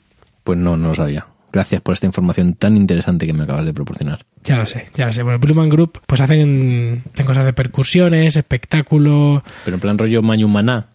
Pues 0.44 0.58
no, 0.60 0.76
no 0.78 0.90
lo 0.90 0.96
sabía. 0.96 1.28
Gracias 1.52 1.82
por 1.82 1.94
esta 1.94 2.08
información 2.08 2.56
tan 2.56 2.76
interesante 2.76 3.28
que 3.28 3.34
me 3.34 3.44
acabas 3.44 3.66
de 3.66 3.74
proporcionar. 3.76 4.26
Ya 4.44 4.58
lo 4.58 4.66
sé, 4.66 4.88
ya 4.96 5.06
lo 5.06 5.14
sé. 5.14 5.22
Bueno, 5.22 5.38
Bluman 5.38 5.70
Group, 5.70 6.00
pues 6.08 6.20
hacen, 6.20 7.04
hacen 7.14 7.26
cosas 7.28 7.46
de 7.46 7.54
percusiones, 7.54 8.36
espectáculo. 8.36 9.44
Pero 9.64 9.76
en 9.76 9.80
plan 9.82 9.98
rollo 10.00 10.24
Mañumaná. 10.24 10.88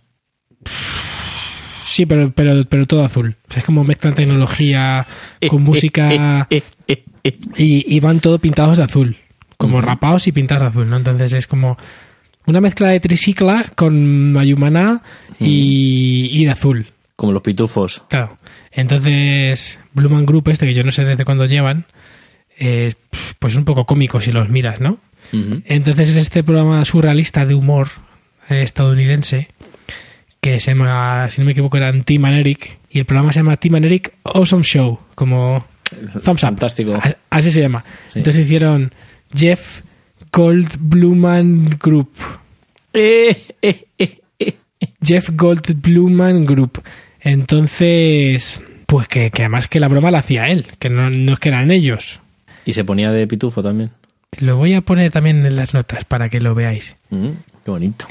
Sí, 1.98 2.06
pero, 2.06 2.30
pero, 2.30 2.64
pero 2.68 2.86
todo 2.86 3.02
azul. 3.02 3.34
O 3.48 3.52
sea, 3.52 3.58
es 3.58 3.66
como 3.66 3.82
mezclan 3.82 4.14
tecnología 4.14 5.04
con 5.48 5.64
música. 5.64 6.46
Eh, 6.48 6.62
eh, 6.86 7.02
eh. 7.24 7.38
y, 7.56 7.92
y 7.92 7.98
van 7.98 8.20
todo 8.20 8.38
pintados 8.38 8.78
de 8.78 8.84
azul, 8.84 9.16
como 9.56 9.80
rapados 9.80 10.28
y 10.28 10.30
pintados 10.30 10.62
de 10.62 10.68
azul, 10.68 10.88
¿no? 10.88 10.96
Entonces 10.96 11.32
es 11.32 11.48
como 11.48 11.76
una 12.46 12.60
mezcla 12.60 12.90
de 12.90 13.00
tricicla 13.00 13.66
con 13.74 14.32
mayumaná 14.32 15.02
y, 15.40 16.28
y 16.30 16.44
de 16.44 16.52
azul, 16.52 16.86
Como 17.16 17.32
los 17.32 17.42
pitufos. 17.42 18.04
claro. 18.08 18.38
Entonces, 18.70 19.80
Bluman 19.92 20.24
Group 20.24 20.50
este, 20.50 20.66
que 20.66 20.74
yo 20.74 20.84
no 20.84 20.92
sé 20.92 21.04
desde 21.04 21.24
cuándo 21.24 21.46
llevan, 21.46 21.86
eh, 22.60 22.92
pues 23.40 23.54
es 23.54 23.58
un 23.58 23.64
poco 23.64 23.86
cómico 23.86 24.20
si 24.20 24.30
los 24.30 24.48
miras, 24.50 24.80
¿no? 24.80 24.98
Entonces 25.32 26.10
es 26.10 26.16
este 26.16 26.44
programa 26.44 26.84
surrealista 26.84 27.44
de 27.44 27.54
humor 27.54 27.88
eh, 28.48 28.62
estadounidense 28.62 29.48
que 30.40 30.60
se 30.60 30.72
llama, 30.72 31.28
si 31.30 31.40
no 31.40 31.44
me 31.44 31.52
equivoco, 31.52 31.76
era 31.76 31.92
Tim 32.02 32.24
and 32.24 32.38
Eric 32.38 32.78
y 32.90 32.98
el 32.98 33.04
programa 33.04 33.32
se 33.32 33.40
llama 33.40 33.56
Tim 33.56 33.74
and 33.74 33.84
Eric 33.86 34.14
Awesome 34.24 34.64
Show, 34.64 34.98
como 35.14 35.66
Thumbs. 36.24 36.40
Fantástico. 36.40 36.98
Así 37.30 37.50
se 37.50 37.60
llama. 37.60 37.84
Sí. 38.06 38.20
Entonces 38.20 38.44
hicieron 38.44 38.92
Jeff 39.34 39.82
Goldbluman 40.32 41.78
Group. 41.80 42.12
Eh, 42.92 43.36
eh, 43.62 43.86
eh. 43.98 44.18
Jeff 45.02 45.30
Goldbluman 45.32 46.44
Group. 46.46 46.82
Entonces, 47.20 48.60
pues 48.86 49.08
que, 49.08 49.30
que 49.30 49.42
además 49.42 49.68
que 49.68 49.80
la 49.80 49.88
broma 49.88 50.10
la 50.10 50.18
hacía 50.18 50.48
él, 50.48 50.66
que 50.78 50.88
no, 50.88 51.10
no 51.10 51.32
es 51.32 51.38
que 51.38 51.48
eran 51.48 51.70
ellos. 51.70 52.20
Y 52.64 52.72
se 52.72 52.84
ponía 52.84 53.10
de 53.12 53.26
pitufo 53.26 53.62
también. 53.62 53.90
Lo 54.38 54.56
voy 54.56 54.74
a 54.74 54.82
poner 54.82 55.10
también 55.10 55.44
en 55.44 55.56
las 55.56 55.74
notas 55.74 56.04
para 56.04 56.28
que 56.28 56.40
lo 56.40 56.54
veáis. 56.54 56.96
Mm, 57.10 57.30
qué 57.68 57.72
bonito. 57.72 58.06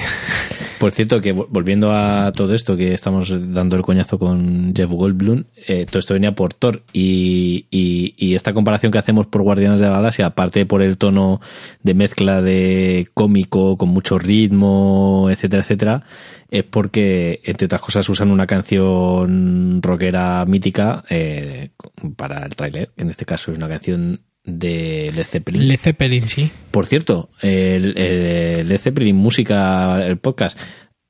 Por 0.77 0.91
cierto, 0.91 1.19
que 1.19 1.33
vol- 1.35 1.47
volviendo 1.49 1.91
a 1.91 2.31
todo 2.31 2.53
esto 2.53 2.77
que 2.77 2.93
estamos 2.93 3.33
dando 3.51 3.75
el 3.75 3.81
coñazo 3.81 4.19
con 4.19 4.71
Jeff 4.75 4.91
Goldblum, 4.91 5.45
eh, 5.67 5.83
todo 5.89 5.97
esto 5.97 6.13
venía 6.13 6.35
por 6.35 6.53
Thor 6.53 6.83
y, 6.93 7.65
y- 7.71 8.13
y 8.17 8.35
esta 8.35 8.53
comparación 8.53 8.91
que 8.91 8.99
hacemos 8.99 9.25
por 9.25 9.41
Guardianes 9.41 9.79
de 9.79 9.87
la 9.87 9.93
Galaxia, 9.93 10.27
aparte 10.27 10.67
por 10.67 10.83
el 10.83 10.99
tono 10.99 11.41
de 11.81 11.95
mezcla 11.95 12.43
de 12.43 13.07
cómico 13.15 13.75
con 13.77 13.89
mucho 13.89 14.19
ritmo, 14.19 15.29
etcétera, 15.31 15.63
etcétera, 15.63 16.03
es 16.51 16.63
porque, 16.63 17.41
entre 17.45 17.65
otras 17.65 17.81
cosas, 17.81 18.07
usan 18.09 18.29
una 18.29 18.45
canción 18.45 19.81
rockera 19.81 20.45
mítica 20.47 21.03
eh, 21.09 21.71
para 22.15 22.45
el 22.45 22.55
tráiler. 22.55 22.91
En 22.97 23.09
este 23.09 23.25
caso 23.25 23.51
es 23.51 23.57
una 23.57 23.67
canción 23.67 24.21
de 24.47 25.11
Led 25.13 25.25
Zeppelin. 25.25 25.67
Led 25.67 25.79
Zeppelin, 25.79 26.27
sí. 26.27 26.49
Por 26.71 26.87
cierto, 26.87 27.29
el, 27.41 27.95
el 27.97 28.67
Led 28.67 28.79
Zeppelin 28.79 29.15
Música, 29.15 30.03
el 30.03 30.17
podcast, 30.17 30.57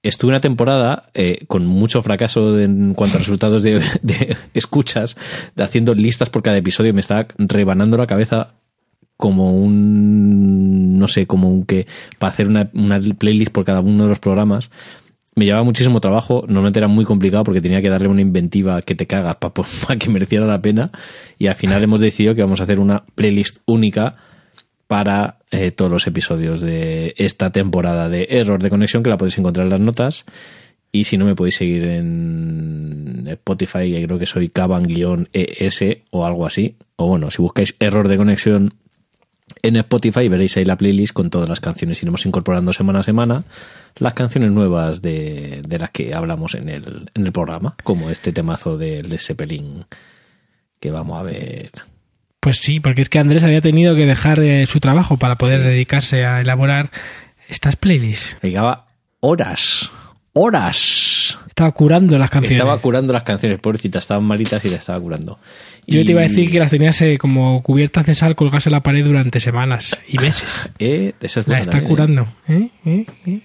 estuve 0.04 0.30
una 0.30 0.40
temporada 0.40 1.10
eh, 1.14 1.38
con 1.48 1.66
mucho 1.66 2.02
fracaso 2.02 2.60
en 2.60 2.94
cuanto 2.96 3.18
a 3.18 3.20
resultados 3.20 3.64
de, 3.64 3.82
de 4.02 4.36
escuchas, 4.54 5.16
de 5.56 5.64
haciendo 5.64 5.94
listas 5.94 6.30
por 6.30 6.44
cada 6.44 6.58
episodio. 6.58 6.94
Me 6.94 7.02
estaba 7.02 7.28
rebanando 7.38 7.96
la 7.96 8.08
cabeza 8.08 8.56
como 9.18 9.52
un, 9.52 10.98
no 10.98 11.08
sé, 11.08 11.26
como 11.26 11.50
un 11.50 11.66
que, 11.66 11.88
para 12.20 12.34
hacer 12.34 12.48
una, 12.48 12.70
una 12.74 13.00
playlist 13.00 13.52
por 13.52 13.66
cada 13.66 13.82
uno 13.82 14.04
de 14.04 14.10
los 14.10 14.20
programas. 14.20 14.72
Me 15.38 15.46
llevaba 15.46 15.64
muchísimo 15.64 16.02
trabajo, 16.02 16.46
normalmente 16.48 16.80
era 16.80 16.88
muy 16.88 17.06
complicado 17.06 17.44
porque 17.44 17.62
tenía 17.62 17.80
que 17.80 17.90
darle 17.90 18.08
una 18.08 18.22
inventiva 18.22 18.82
que 18.82 18.96
te 18.96 19.06
cagas 19.06 19.36
para 19.36 19.54
que 20.00 20.10
mereciera 20.10 20.48
la 20.48 20.64
pena. 20.64 20.90
Y 21.38 21.46
al 21.46 21.54
final 21.54 21.84
hemos 21.84 22.00
decidido 22.00 22.34
que 22.34 22.42
vamos 22.42 22.60
a 22.60 22.64
hacer 22.64 22.80
una 22.80 23.06
playlist 23.14 23.60
única 23.68 24.16
para 24.88 25.38
eh, 25.52 25.70
todos 25.70 25.92
los 25.92 26.08
episodios 26.08 26.60
de 26.60 27.14
esta 27.18 27.52
temporada 27.52 28.10
de 28.10 28.26
Error 28.32 28.64
de 28.64 28.72
Conexión 28.72 29.04
que 29.04 29.12
la 29.12 29.18
podéis 29.18 29.38
encontrar 29.38 29.68
en 29.68 29.72
las 29.74 29.80
notas. 29.80 30.26
Y 30.92 31.04
si 31.04 31.20
no, 31.20 31.26
me 31.26 31.36
podéis 31.36 31.58
seguir 31.58 31.86
en 31.86 33.28
Spotify, 33.28 34.04
creo 34.08 34.18
que 34.18 34.26
soy 34.26 34.50
caban-es 34.50 35.84
o 36.10 36.26
algo 36.26 36.48
así. 36.48 36.78
O 36.96 37.10
bueno, 37.10 37.30
si 37.30 37.44
buscáis 37.44 37.76
error 37.80 38.08
de 38.08 38.18
conexión 38.18 38.74
en 39.64 39.76
Spotify, 39.78 40.28
veréis 40.30 40.58
ahí 40.58 40.66
la 40.66 40.78
playlist 40.78 41.14
con 41.14 41.30
todas 41.30 41.48
las 41.50 41.60
canciones. 41.60 42.02
Iremos 42.02 42.26
incorporando 42.26 42.74
semana 42.74 43.00
a 43.00 43.04
semana 43.04 43.44
las 44.00 44.14
canciones 44.14 44.52
nuevas 44.52 45.02
de, 45.02 45.62
de 45.68 45.80
las 45.80 45.92
que 45.92 46.14
hablamos 46.14 46.56
en 46.56 46.70
el, 46.70 47.10
en 47.14 47.26
el 47.26 47.32
programa, 47.32 47.76
como 47.84 48.10
este 48.10 48.32
temazo 48.32 48.78
del 48.78 49.18
Zeppelin 49.20 49.86
que 50.80 50.92
vamos 50.92 51.20
a 51.20 51.24
ver. 51.24 51.72
Pues 52.40 52.60
sí, 52.60 52.80
porque 52.80 53.02
es 53.02 53.10
que 53.10 53.20
Andrés 53.20 53.44
había 53.44 53.62
tenido 53.62 53.96
que 53.96 54.06
dejar 54.06 54.40
eh, 54.40 54.66
su 54.68 54.80
trabajo 54.80 55.18
para 55.18 55.36
poder 55.36 55.62
Sí. 55.62 55.68
dedicarse 55.68 56.26
a 56.26 56.40
elaborar 56.42 56.92
estas 57.50 57.76
playlists. 57.76 58.38
Llegaba 58.44 58.86
horas, 59.20 59.90
horas. 60.34 61.40
Estaba 61.48 61.72
curando 61.72 62.18
las 62.20 62.30
canciones. 62.30 62.60
Estaba 62.60 62.78
curando 62.80 63.12
las 63.14 63.24
canciones, 63.24 63.60
pobrecita, 63.60 63.98
estaban 64.00 64.24
malitas 64.24 64.64
y 64.66 64.70
las 64.70 64.82
estaba 64.82 65.00
curando. 65.00 65.40
Yo 65.88 66.02
Y- 66.02 66.06
te 66.06 66.12
iba 66.12 66.22
a 66.22 66.28
decir 66.28 66.52
que 66.52 66.60
las 66.60 66.72
tenías 66.72 67.02
eh, 67.02 67.18
como 67.18 67.64
cubiertas 67.64 68.06
de 68.06 68.14
sal 68.14 68.36
colgarse 68.36 68.70
en 68.70 68.74
la 68.74 68.84
pared 68.84 69.06
durante 69.06 69.40
semanas 69.40 69.98
y 70.08 70.18
meses. 70.18 70.70
Eh, 70.80 71.14
esa 71.22 71.40
es 71.40 71.48
La 71.48 71.60
está 71.60 71.72
también, 71.72 71.86
¿eh? 71.86 71.90
curando. 71.90 72.28
¿eh? 72.50 72.70
¿eh? 72.86 73.06
¿eh? 73.26 73.42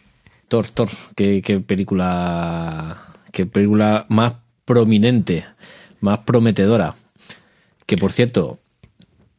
Thor, 0.49 0.67
Thor, 0.69 0.89
qué, 1.15 1.41
qué 1.41 1.61
película, 1.61 2.97
qué 3.31 3.47
película 3.47 4.07
más 4.09 4.35
prominente, 4.65 5.45
más 6.01 6.19
prometedora. 6.21 6.97
Que 7.87 7.97
por 7.97 8.13
cierto, 8.13 8.59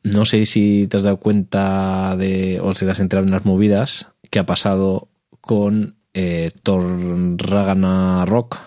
no 0.04 0.26
sé 0.26 0.46
si 0.46 0.88
te 0.88 0.98
has 0.98 1.04
dado 1.04 1.18
cuenta 1.18 2.16
de, 2.18 2.60
o 2.62 2.74
si 2.74 2.86
te 2.86 2.92
has 2.92 3.00
enterado 3.00 3.26
en 3.28 3.34
las 3.34 3.46
movidas, 3.46 4.08
que 4.32 4.40
ha 4.40 4.46
pasado 4.46 5.10
con 5.42 5.98
eh, 6.14 6.52
Thor 6.64 6.84
Ragnarok, 7.38 8.60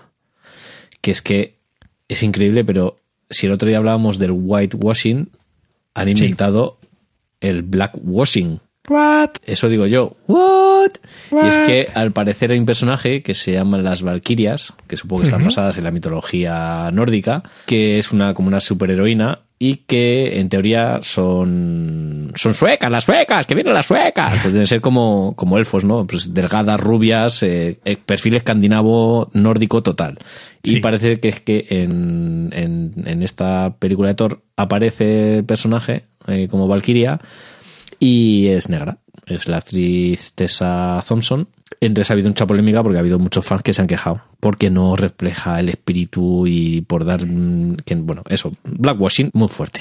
que 1.00 1.10
es 1.10 1.22
que 1.22 1.58
es 2.08 2.22
increíble, 2.22 2.64
pero 2.64 2.98
si 3.30 3.46
el 3.46 3.52
otro 3.52 3.68
día 3.68 3.78
hablábamos 3.78 4.18
del 4.18 4.32
whitewashing, 4.32 5.28
han 5.94 6.08
inventado 6.08 6.78
el 7.40 7.62
blackwashing. 7.62 8.60
What? 8.88 9.30
Eso 9.44 9.68
digo 9.68 9.86
yo. 9.86 10.16
¿What? 10.28 10.92
Y 11.32 11.46
es 11.46 11.56
que 11.58 11.88
al 11.92 12.12
parecer 12.12 12.52
hay 12.52 12.58
un 12.58 12.66
personaje 12.66 13.22
que 13.22 13.34
se 13.34 13.52
llama 13.52 13.78
las 13.78 14.02
Valquirias, 14.02 14.74
que 14.86 14.96
supongo 14.96 15.22
que 15.22 15.28
están 15.28 15.44
basadas 15.44 15.76
en 15.76 15.84
la 15.84 15.90
mitología 15.90 16.88
nórdica, 16.92 17.42
que 17.66 17.98
es 17.98 18.12
una 18.12 18.34
como 18.34 18.48
una 18.48 18.60
superheroína 18.60 19.40
y 19.58 19.76
que 19.86 20.38
en 20.38 20.48
teoría 20.48 21.00
son 21.02 22.32
son 22.34 22.54
suecas, 22.54 22.90
las 22.90 23.04
suecas, 23.04 23.46
que 23.46 23.54
vienen 23.54 23.72
las 23.72 23.86
suecas. 23.86 24.38
Pues 24.42 24.52
deben 24.52 24.66
ser 24.66 24.80
como, 24.80 25.34
como 25.36 25.56
elfos, 25.56 25.84
¿no? 25.84 26.06
Pues 26.06 26.34
delgadas, 26.34 26.80
rubias, 26.80 27.42
eh, 27.42 27.78
eh, 27.84 27.96
perfil 27.96 28.34
escandinavo 28.34 29.30
nórdico 29.32 29.82
total. 29.82 30.18
Y 30.62 30.80
parece 30.80 31.20
que 31.20 31.28
es 31.28 31.40
que 31.40 31.66
en, 31.70 32.50
en, 32.52 32.92
en 33.06 33.22
esta 33.22 33.76
película 33.78 34.08
de 34.08 34.14
Thor 34.14 34.42
aparece 34.56 35.38
el 35.38 35.44
personaje 35.44 36.04
eh, 36.26 36.48
como 36.48 36.68
Valkyria 36.68 37.20
y 37.98 38.48
es 38.48 38.68
negra. 38.68 38.98
Es 39.26 39.48
la 39.48 39.58
actriz 39.58 40.32
Tessa 40.34 41.02
Thompson. 41.06 41.48
Entonces 41.80 42.10
ha 42.10 42.14
habido 42.14 42.28
mucha 42.30 42.46
polémica 42.46 42.82
porque 42.82 42.96
ha 42.96 43.00
habido 43.00 43.18
muchos 43.18 43.44
fans 43.44 43.62
que 43.62 43.72
se 43.74 43.82
han 43.82 43.86
quejado 43.86 44.22
porque 44.40 44.70
no 44.70 44.96
refleja 44.96 45.60
el 45.60 45.68
espíritu 45.68 46.46
y 46.46 46.80
por 46.82 47.04
dar. 47.04 47.26
mm, 47.26 47.76
Que, 47.84 47.94
bueno, 47.96 48.22
eso, 48.28 48.52
blackwashing 48.64 49.30
muy 49.34 49.48
fuerte. 49.48 49.80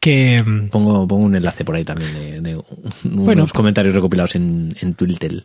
Que 0.00 0.42
Pongo, 0.70 1.06
pongo 1.08 1.24
un 1.24 1.34
enlace 1.34 1.64
por 1.64 1.74
ahí 1.74 1.84
también 1.84 2.12
de, 2.14 2.40
de 2.40 2.54
unos 2.56 3.02
Bueno. 3.04 3.46
comentarios 3.52 3.94
recopilados 3.94 4.36
en, 4.36 4.74
en 4.80 4.94
Twitter. 4.94 5.44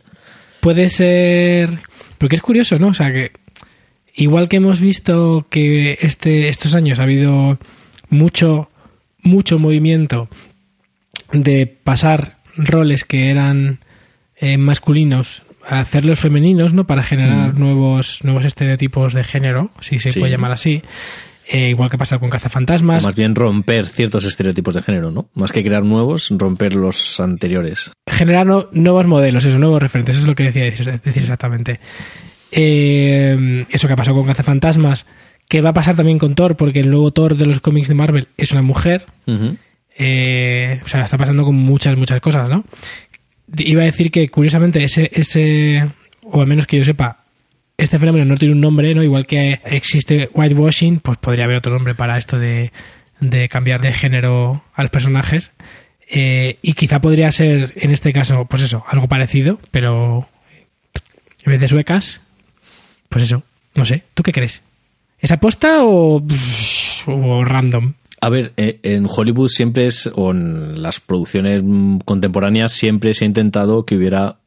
puede 0.60 0.88
ser... 0.88 1.80
Porque 2.18 2.36
es 2.36 2.42
curioso, 2.42 2.78
¿no? 2.78 2.88
O 2.88 2.94
sea, 2.94 3.12
que 3.12 3.32
igual 4.14 4.48
que 4.48 4.56
hemos 4.58 4.80
visto 4.80 5.46
que 5.50 5.98
este, 6.00 6.48
estos 6.48 6.74
años 6.74 7.00
ha 7.00 7.02
habido 7.02 7.58
mucho, 8.08 8.70
mucho 9.22 9.58
movimiento 9.58 10.28
de 11.32 11.66
pasar 11.66 12.38
roles 12.56 13.04
que 13.04 13.30
eran 13.30 13.80
eh, 14.44 14.58
masculinos 14.58 15.42
a 15.66 15.80
hacerlos 15.80 16.20
femeninos, 16.20 16.74
¿no? 16.74 16.86
Para 16.86 17.02
generar 17.02 17.54
nuevos, 17.58 18.20
nuevos 18.22 18.44
estereotipos 18.44 19.14
de 19.14 19.24
género, 19.24 19.70
si 19.80 19.98
se 19.98 20.10
Sí. 20.10 20.20
puede 20.20 20.32
llamar 20.32 20.52
así. 20.52 20.82
Eh, 21.46 21.68
igual 21.70 21.90
que 21.90 21.98
pasa 21.98 22.18
con 22.18 22.28
O 22.28 22.32
Cazafantasmas. 22.32 23.04
más 23.04 23.14
bien 23.14 23.34
romper 23.34 23.84
ciertos 23.86 24.24
estereotipos 24.24 24.74
de 24.74 24.82
género, 24.82 25.10
¿no? 25.10 25.28
Más 25.34 25.52
que 25.52 25.62
crear 25.62 25.82
nuevos, 25.84 26.28
romper 26.38 26.74
los 26.74 27.20
anteriores. 27.20 27.92
generar 28.10 28.46
no- 28.46 28.68
nuevos 28.72 29.06
modelos, 29.06 29.44
eso, 29.44 29.58
nuevos 29.58 29.80
referentes, 29.82 30.16
eso 30.16 30.24
es 30.24 30.28
lo 30.28 30.34
que 30.34 30.44
decía 30.44 30.64
decir, 30.64 30.98
exactamente. 31.22 31.80
Eh, 32.52 33.64
eso 33.70 33.86
que 33.88 33.92
ha 33.94 33.96
pasado 33.96 34.16
con 34.16 34.26
Cazafantasmas, 34.26 35.06
que 35.48 35.60
va 35.60 35.70
a 35.70 35.74
pasar 35.74 35.96
también 35.96 36.18
con 36.18 36.34
Thor, 36.34 36.56
porque 36.56 36.80
el 36.80 36.88
nuevo 36.90 37.10
Thor 37.10 37.36
de 37.36 37.46
los 37.46 37.60
cómics 37.60 37.88
de 37.88 37.94
Marvel 37.94 38.28
es 38.36 38.52
una 38.52 38.62
mujer. 38.62 39.04
Eh, 39.96 40.80
o 40.84 40.88
sea, 40.88 41.04
está 41.04 41.16
pasando 41.16 41.44
con 41.44 41.54
muchas, 41.54 41.96
muchas 41.96 42.20
cosas, 42.20 42.48
¿no? 42.48 42.64
Iba 43.58 43.82
a 43.82 43.86
decir 43.86 44.10
que, 44.10 44.28
curiosamente, 44.28 44.82
ese, 44.84 45.10
ese, 45.14 45.90
o 46.22 46.40
al 46.40 46.46
menos 46.46 46.66
que 46.66 46.78
yo 46.78 46.84
sepa, 46.84 47.24
este 47.76 47.98
fenómeno 47.98 48.24
no 48.24 48.36
tiene 48.36 48.54
un 48.54 48.60
nombre, 48.60 48.94
¿no? 48.94 49.02
Igual 49.02 49.26
que 49.26 49.60
existe 49.64 50.30
whitewashing, 50.32 51.00
pues 51.00 51.18
podría 51.18 51.44
haber 51.44 51.56
otro 51.56 51.72
nombre 51.72 51.94
para 51.94 52.18
esto 52.18 52.38
de, 52.38 52.72
de 53.20 53.48
cambiar 53.48 53.80
de 53.80 53.92
género 53.92 54.64
a 54.74 54.82
los 54.82 54.90
personajes. 54.90 55.52
Eh, 56.08 56.58
y 56.62 56.74
quizá 56.74 57.00
podría 57.00 57.32
ser, 57.32 57.72
en 57.76 57.90
este 57.90 58.12
caso, 58.12 58.44
pues 58.44 58.62
eso, 58.62 58.84
algo 58.88 59.08
parecido, 59.08 59.58
pero 59.70 60.28
en 61.44 61.52
vez 61.52 61.60
de 61.60 61.68
suecas, 61.68 62.20
pues 63.08 63.24
eso, 63.24 63.42
no 63.74 63.84
sé, 63.84 64.04
¿tú 64.14 64.22
qué 64.22 64.32
crees? 64.32 64.62
¿Es 65.18 65.32
aposta 65.32 65.84
o, 65.84 66.22
o 67.06 67.44
random? 67.44 67.94
A 68.24 68.30
ver, 68.30 68.54
eh, 68.56 68.80
en 68.84 69.06
Hollywood 69.06 69.48
siempre 69.48 69.84
es, 69.84 70.10
o 70.14 70.30
en 70.30 70.80
las 70.80 70.98
producciones 70.98 71.62
contemporáneas, 72.06 72.72
siempre 72.72 73.12
se 73.12 73.26
ha 73.26 73.28
intentado 73.28 73.84
que 73.84 73.96
hubiera, 73.96 74.38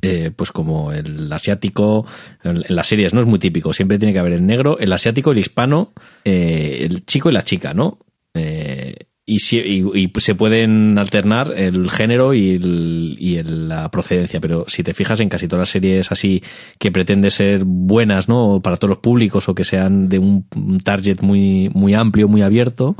eh, 0.00 0.30
pues 0.34 0.50
como 0.50 0.92
el 0.92 1.30
asiático, 1.30 2.06
en, 2.42 2.64
en 2.66 2.74
las 2.74 2.86
series 2.86 3.12
no 3.12 3.20
es 3.20 3.26
muy 3.26 3.38
típico, 3.38 3.74
siempre 3.74 3.98
tiene 3.98 4.14
que 4.14 4.18
haber 4.18 4.32
el 4.32 4.46
negro, 4.46 4.78
el 4.78 4.90
asiático, 4.94 5.32
el 5.32 5.40
hispano, 5.40 5.92
eh, 6.24 6.78
el 6.88 7.04
chico 7.04 7.28
y 7.28 7.32
la 7.34 7.44
chica, 7.44 7.74
¿no? 7.74 7.98
Eh, 8.32 8.96
y, 9.28 9.40
si- 9.40 9.58
y- 9.58 10.10
se 10.20 10.34
pueden 10.34 10.96
alternar 10.98 11.52
el 11.56 11.90
género 11.90 12.32
y, 12.32 12.50
el- 12.56 13.16
y 13.20 13.42
la 13.42 13.90
procedencia, 13.90 14.40
pero 14.40 14.64
si 14.68 14.82
te 14.82 14.94
fijas 14.94 15.20
en 15.20 15.28
casi 15.28 15.46
todas 15.48 15.60
las 15.60 15.68
series 15.68 16.10
así 16.10 16.42
que 16.78 16.90
pretende 16.90 17.30
ser 17.30 17.62
buenas, 17.64 18.28
¿no? 18.28 18.60
Para 18.62 18.76
todos 18.76 18.88
los 18.88 18.98
públicos 18.98 19.48
o 19.48 19.54
que 19.54 19.64
sean 19.64 20.08
de 20.08 20.18
un, 20.18 20.46
un 20.56 20.80
target 20.80 21.20
muy, 21.20 21.70
muy 21.74 21.92
amplio, 21.94 22.26
muy 22.26 22.40
abierto, 22.42 22.96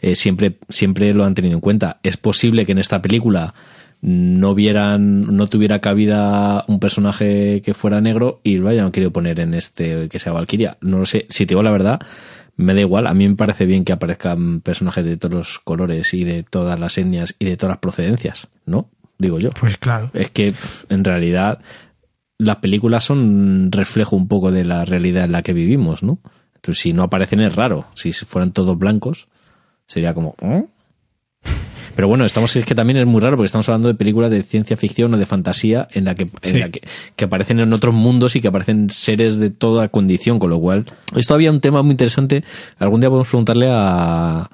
eh, 0.00 0.16
siempre, 0.16 0.58
siempre 0.68 1.14
lo 1.14 1.24
han 1.24 1.34
tenido 1.34 1.54
en 1.54 1.60
cuenta. 1.60 2.00
Es 2.02 2.16
posible 2.16 2.66
que 2.66 2.72
en 2.72 2.78
esta 2.78 3.00
película 3.00 3.54
no 4.00 4.54
vieran, 4.54 5.22
no 5.36 5.48
tuviera 5.48 5.80
cabida 5.80 6.64
un 6.68 6.78
personaje 6.78 7.62
que 7.64 7.74
fuera 7.74 8.00
negro 8.00 8.40
y 8.44 8.58
lo 8.58 8.68
hayan 8.68 8.92
querido 8.92 9.12
poner 9.12 9.40
en 9.40 9.54
este 9.54 10.08
que 10.08 10.18
sea 10.20 10.32
Valkyria. 10.32 10.76
No 10.80 10.98
lo 11.00 11.06
sé, 11.06 11.26
si 11.28 11.46
te 11.46 11.54
digo 11.54 11.62
la 11.64 11.72
verdad, 11.72 11.98
me 12.58 12.74
da 12.74 12.80
igual. 12.80 13.06
A 13.06 13.14
mí 13.14 13.26
me 13.26 13.36
parece 13.36 13.64
bien 13.64 13.84
que 13.84 13.92
aparezcan 13.92 14.60
personajes 14.60 15.04
de 15.04 15.16
todos 15.16 15.34
los 15.34 15.58
colores 15.60 16.12
y 16.12 16.24
de 16.24 16.42
todas 16.42 16.78
las 16.78 16.98
etnias 16.98 17.34
y 17.38 17.46
de 17.46 17.56
todas 17.56 17.70
las 17.70 17.78
procedencias, 17.78 18.48
¿no? 18.66 18.90
Digo 19.16 19.38
yo. 19.38 19.52
Pues 19.52 19.78
claro. 19.78 20.10
Es 20.12 20.30
que 20.30 20.54
en 20.88 21.04
realidad 21.04 21.60
las 22.36 22.56
películas 22.56 23.04
son 23.04 23.70
reflejo 23.72 24.16
un 24.16 24.28
poco 24.28 24.52
de 24.52 24.64
la 24.64 24.84
realidad 24.84 25.24
en 25.24 25.32
la 25.32 25.42
que 25.42 25.52
vivimos, 25.52 26.02
¿no? 26.02 26.18
Entonces, 26.56 26.82
si 26.82 26.92
no 26.92 27.04
aparecen 27.04 27.40
es 27.40 27.54
raro. 27.54 27.86
Si 27.94 28.12
fueran 28.12 28.52
todos 28.52 28.76
blancos, 28.76 29.28
sería 29.86 30.12
como. 30.12 30.34
¿eh? 30.42 30.66
Pero 31.98 32.06
bueno, 32.06 32.24
estamos 32.24 32.54
es 32.54 32.64
que 32.64 32.76
también 32.76 32.96
es 32.98 33.06
muy 33.06 33.20
raro 33.20 33.36
porque 33.36 33.46
estamos 33.46 33.68
hablando 33.68 33.88
de 33.88 33.96
películas 33.96 34.30
de 34.30 34.44
ciencia 34.44 34.76
ficción 34.76 35.12
o 35.14 35.16
de 35.18 35.26
fantasía 35.26 35.88
en 35.90 36.04
la 36.04 36.14
que, 36.14 36.22
en 36.42 36.52
Sí. 36.52 36.58
la 36.60 36.68
que, 36.68 36.80
que 37.16 37.24
aparecen 37.24 37.58
en 37.58 37.72
otros 37.72 37.92
mundos 37.92 38.36
y 38.36 38.40
que 38.40 38.46
aparecen 38.46 38.88
seres 38.88 39.40
de 39.40 39.50
toda 39.50 39.88
condición, 39.88 40.38
con 40.38 40.50
lo 40.50 40.60
cual 40.60 40.84
es 41.16 41.26
todavía 41.26 41.50
un 41.50 41.60
tema 41.60 41.82
muy 41.82 41.90
interesante. 41.90 42.44
Algún 42.78 43.00
día 43.00 43.10
podemos 43.10 43.26
preguntarle 43.26 43.66
a, 43.68 44.48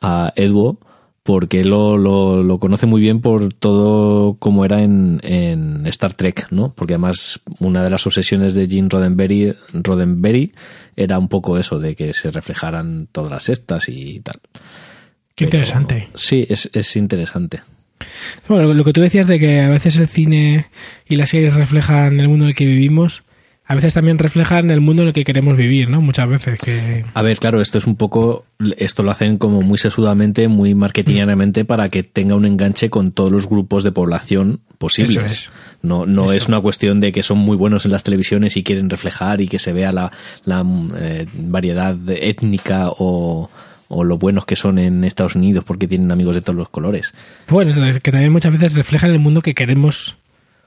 a 0.00 0.32
Edwo 0.36 0.78
porque 1.24 1.64
lo, 1.64 1.98
lo, 1.98 2.44
lo 2.44 2.58
conoce 2.60 2.86
muy 2.86 3.00
bien 3.00 3.22
por 3.22 3.52
todo 3.52 4.34
como 4.34 4.64
era 4.64 4.80
en, 4.80 5.20
en 5.24 5.84
Star 5.88 6.14
Trek, 6.14 6.46
¿no? 6.52 6.72
Porque 6.76 6.94
además 6.94 7.40
una 7.58 7.82
de 7.82 7.90
las 7.90 8.06
obsesiones 8.06 8.54
de 8.54 8.68
Gene 8.68 8.88
Roddenberry, 8.88 9.52
Roddenberry 9.74 10.52
era 10.94 11.18
un 11.18 11.26
poco 11.26 11.58
eso, 11.58 11.80
de 11.80 11.96
que 11.96 12.12
se 12.12 12.30
reflejaran 12.30 13.08
todas 13.10 13.30
las 13.30 13.48
estas 13.48 13.88
y 13.88 14.20
tal. 14.20 14.36
Qué 15.38 15.46
Pero- 15.46 15.58
interesante. 15.62 16.08
Sí, 16.14 16.44
es, 16.50 16.68
es 16.72 16.96
interesante. 16.96 17.60
Bueno, 18.48 18.74
lo- 18.74 18.84
que 18.84 18.92
tú 18.92 19.00
decías 19.00 19.26
de 19.28 19.38
que 19.38 19.60
a 19.60 19.68
veces 19.68 19.96
el 19.98 20.08
cine 20.08 20.66
y 21.08 21.16
las 21.16 21.30
series 21.30 21.54
reflejan 21.54 22.18
el 22.20 22.28
mundo 22.28 22.44
en 22.44 22.50
el 22.50 22.56
que 22.56 22.66
vivimos, 22.66 23.22
a 23.64 23.74
veces 23.76 23.94
también 23.94 24.18
reflejan 24.18 24.70
el 24.70 24.80
mundo 24.80 25.02
en 25.02 25.08
el 25.08 25.14
que 25.14 25.24
queremos 25.24 25.56
vivir, 25.56 25.90
¿no? 25.90 26.00
Muchas 26.00 26.28
veces 26.28 26.58
que... 26.58 27.04
A 27.14 27.22
ver, 27.22 27.38
claro, 27.38 27.60
esto 27.60 27.78
es 27.78 27.86
un 27.86 27.96
poco, 27.96 28.46
esto 28.78 29.02
lo 29.04 29.10
hacen 29.12 29.36
como 29.38 29.62
muy 29.62 29.78
sesudamente, 29.78 30.48
muy 30.48 30.74
marketingianamente 30.74 31.64
para 31.64 31.88
que 31.88 32.02
tenga 32.02 32.34
un 32.34 32.46
enganche 32.46 32.90
con 32.90 33.12
todos 33.12 33.30
los 33.30 33.48
grupos 33.48 33.84
de 33.84 33.92
población 33.92 34.60
posibles. 34.78 35.16
Eso 35.16 35.26
es. 35.26 35.50
No, 35.82 36.06
no 36.06 36.24
Eso. 36.24 36.32
es 36.32 36.48
una 36.48 36.60
cuestión 36.60 36.98
de 37.00 37.12
que 37.12 37.22
son 37.22 37.38
muy 37.38 37.56
buenos 37.56 37.84
en 37.84 37.92
las 37.92 38.02
televisiones 38.02 38.56
y 38.56 38.64
quieren 38.64 38.90
reflejar 38.90 39.40
y 39.40 39.46
que 39.48 39.60
se 39.60 39.72
vea 39.72 39.92
la, 39.92 40.10
la, 40.44 40.64
eh, 40.98 41.26
variedad 41.34 41.96
étnica 42.10 42.88
o, 42.98 43.48
o 43.88 44.04
lo 44.04 44.18
buenos 44.18 44.44
que 44.44 44.54
son 44.56 44.78
en 44.78 45.02
Estados 45.04 45.34
Unidos 45.34 45.64
porque 45.64 45.88
tienen 45.88 46.10
amigos 46.12 46.34
de 46.34 46.42
todos 46.42 46.56
los 46.56 46.68
colores. 46.68 47.14
Bueno, 47.48 47.70
es 47.86 48.00
que 48.00 48.12
también 48.12 48.32
muchas 48.32 48.52
veces 48.52 48.74
reflejan 48.74 49.10
el 49.10 49.18
mundo 49.18 49.40
que 49.40 49.54
queremos 49.54 50.16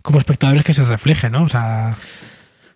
como 0.02 0.20
espectadores 0.20 0.66
que 0.66 0.74
se 0.74 0.84
refleje, 0.84 1.30
¿no? 1.30 1.44
O 1.44 1.50
sea, 1.50 1.96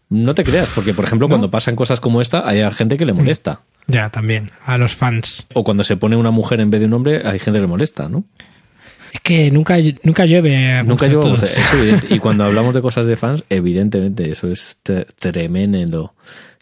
No 0.09 0.35
te 0.35 0.43
creas, 0.43 0.69
porque 0.75 0.93
por 0.93 1.05
ejemplo, 1.05 1.27
¿No? 1.27 1.29
cuando 1.29 1.49
pasan 1.49 1.75
cosas 1.75 1.99
como 1.99 2.21
esta, 2.21 2.47
hay 2.47 2.61
gente 2.71 2.97
que 2.97 3.05
le 3.05 3.13
molesta. 3.13 3.61
ya 3.87 4.09
también, 4.09 4.51
a 4.65 4.77
los 4.77 4.95
fans. 4.95 5.47
O 5.53 5.63
cuando 5.63 5.83
se 5.83 5.97
pone 5.97 6.15
una 6.15 6.31
mujer 6.31 6.59
en 6.59 6.69
vez 6.69 6.79
de 6.79 6.85
un 6.85 6.93
hombre, 6.93 7.21
hay 7.25 7.39
gente 7.39 7.57
que 7.57 7.61
le 7.61 7.67
molesta, 7.67 8.07
¿no? 8.07 8.23
Es 9.13 9.21
que 9.21 9.49
nunca, 9.49 9.77
nunca 10.03 10.25
llueve. 10.25 10.73
a 10.73 10.83
Nunca 10.83 11.07
es 11.07 11.73
evidente. 11.73 12.07
Y 12.13 12.19
cuando 12.19 12.43
hablamos 12.43 12.75
de 12.75 12.81
cosas 12.81 13.05
de 13.05 13.15
fans, 13.15 13.45
evidentemente, 13.49 14.29
eso 14.29 14.51
es 14.51 14.79
tremendo. 15.17 16.13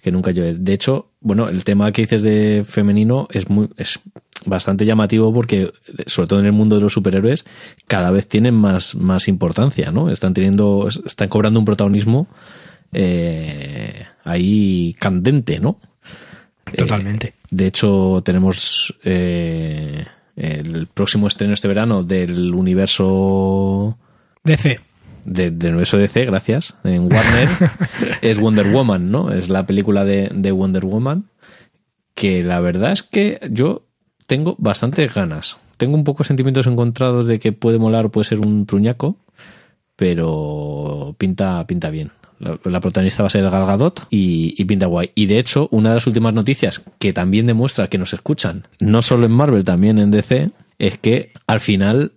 Que 0.04 0.12
nunca 0.12 0.32
llueve. 0.32 0.56
De 0.60 0.74
hecho, 0.74 1.12
bueno, 1.22 1.48
el 1.48 1.64
tema 1.64 1.92
que 1.94 2.02
dices 2.02 2.22
de 2.22 2.66
femenino 2.68 3.28
es 3.32 3.50
muy, 3.50 3.70
es 3.78 4.02
bastante 4.46 4.86
llamativo 4.86 5.34
porque, 5.34 5.72
sobre 6.06 6.28
todo 6.28 6.40
en 6.42 6.46
el 6.46 6.52
mundo 6.52 6.76
de 6.76 6.82
los 6.82 6.92
superhéroes, 6.92 7.46
cada 7.88 8.12
vez 8.12 8.28
tienen 8.28 8.54
más, 8.54 8.96
más 8.96 9.30
importancia, 9.30 9.92
¿no? 9.92 10.12
Están 10.12 10.34
teniendo, 10.34 10.90
están 11.06 11.30
cobrando 11.30 11.60
un 11.60 11.66
protagonismo 11.66 12.28
eh, 12.92 14.04
ahí 14.26 14.94
candente, 15.00 15.60
¿no? 15.60 15.80
Totalmente. 16.76 17.34
De 17.50 17.68
hecho, 17.68 18.22
tenemos 18.26 18.94
eh, 19.04 20.06
el 20.36 20.88
próximo 20.88 21.28
estreno 21.28 21.54
este 21.54 21.68
verano 21.68 22.04
del 22.04 22.54
universo 22.54 23.98
DC. 24.44 24.80
De- 25.26 25.52
del 25.52 25.72
universo 25.72 25.98
DC, 25.98 26.26
gracias, 26.26 26.76
en 26.84 27.12
Warner, 27.12 27.50
es 28.22 28.40
Wonder 28.40 28.72
Woman, 28.72 29.12
¿no? 29.12 29.32
Es 29.32 29.50
la 29.50 29.66
película 29.66 30.04
de, 30.06 30.30
de 30.34 30.52
Wonder 30.52 30.86
Woman, 30.86 31.26
que 32.16 32.44
la 32.44 32.60
verdad 32.60 32.92
es 32.92 33.04
que 33.04 33.40
yo 33.52 33.86
tengo 34.28 34.56
bastantes 34.60 35.14
ganas. 35.14 35.58
Tengo 35.78 35.96
un 35.96 36.04
poco 36.04 36.24
sentimientos 36.24 36.68
encontrados 36.68 37.28
de 37.28 37.40
que 37.40 37.52
puede 37.52 37.80
molar 37.80 38.06
o 38.06 38.12
puede 38.12 38.26
ser 38.26 38.40
un 38.40 38.66
truñaco, 38.66 39.18
pero 39.96 41.16
pinta, 41.18 41.66
pinta 41.68 41.90
bien. 41.90 42.12
La, 42.40 42.60
la 42.66 42.80
protagonista 42.82 43.24
va 43.24 43.28
a 43.28 43.30
ser 43.30 43.50
Gal 43.50 43.66
Gadot 43.66 44.06
y, 44.10 44.54
y 44.58 44.66
pinta 44.66 44.86
guay. 44.88 45.12
Y 45.16 45.28
de 45.28 45.40
hecho, 45.40 45.68
una 45.72 45.90
de 45.90 45.96
las 45.96 46.08
últimas 46.08 46.34
noticias 46.34 46.84
que 47.00 47.14
también 47.14 47.46
demuestra 47.46 47.88
que 47.88 47.98
nos 47.98 48.14
escuchan, 48.14 48.64
no 48.80 49.02
solo 49.02 49.26
en 49.26 49.32
Marvel, 49.32 49.64
también 49.64 49.98
en 50.00 50.12
DC, 50.12 50.50
es 50.80 50.98
que 50.98 51.32
al 51.48 51.60
final 51.60 52.14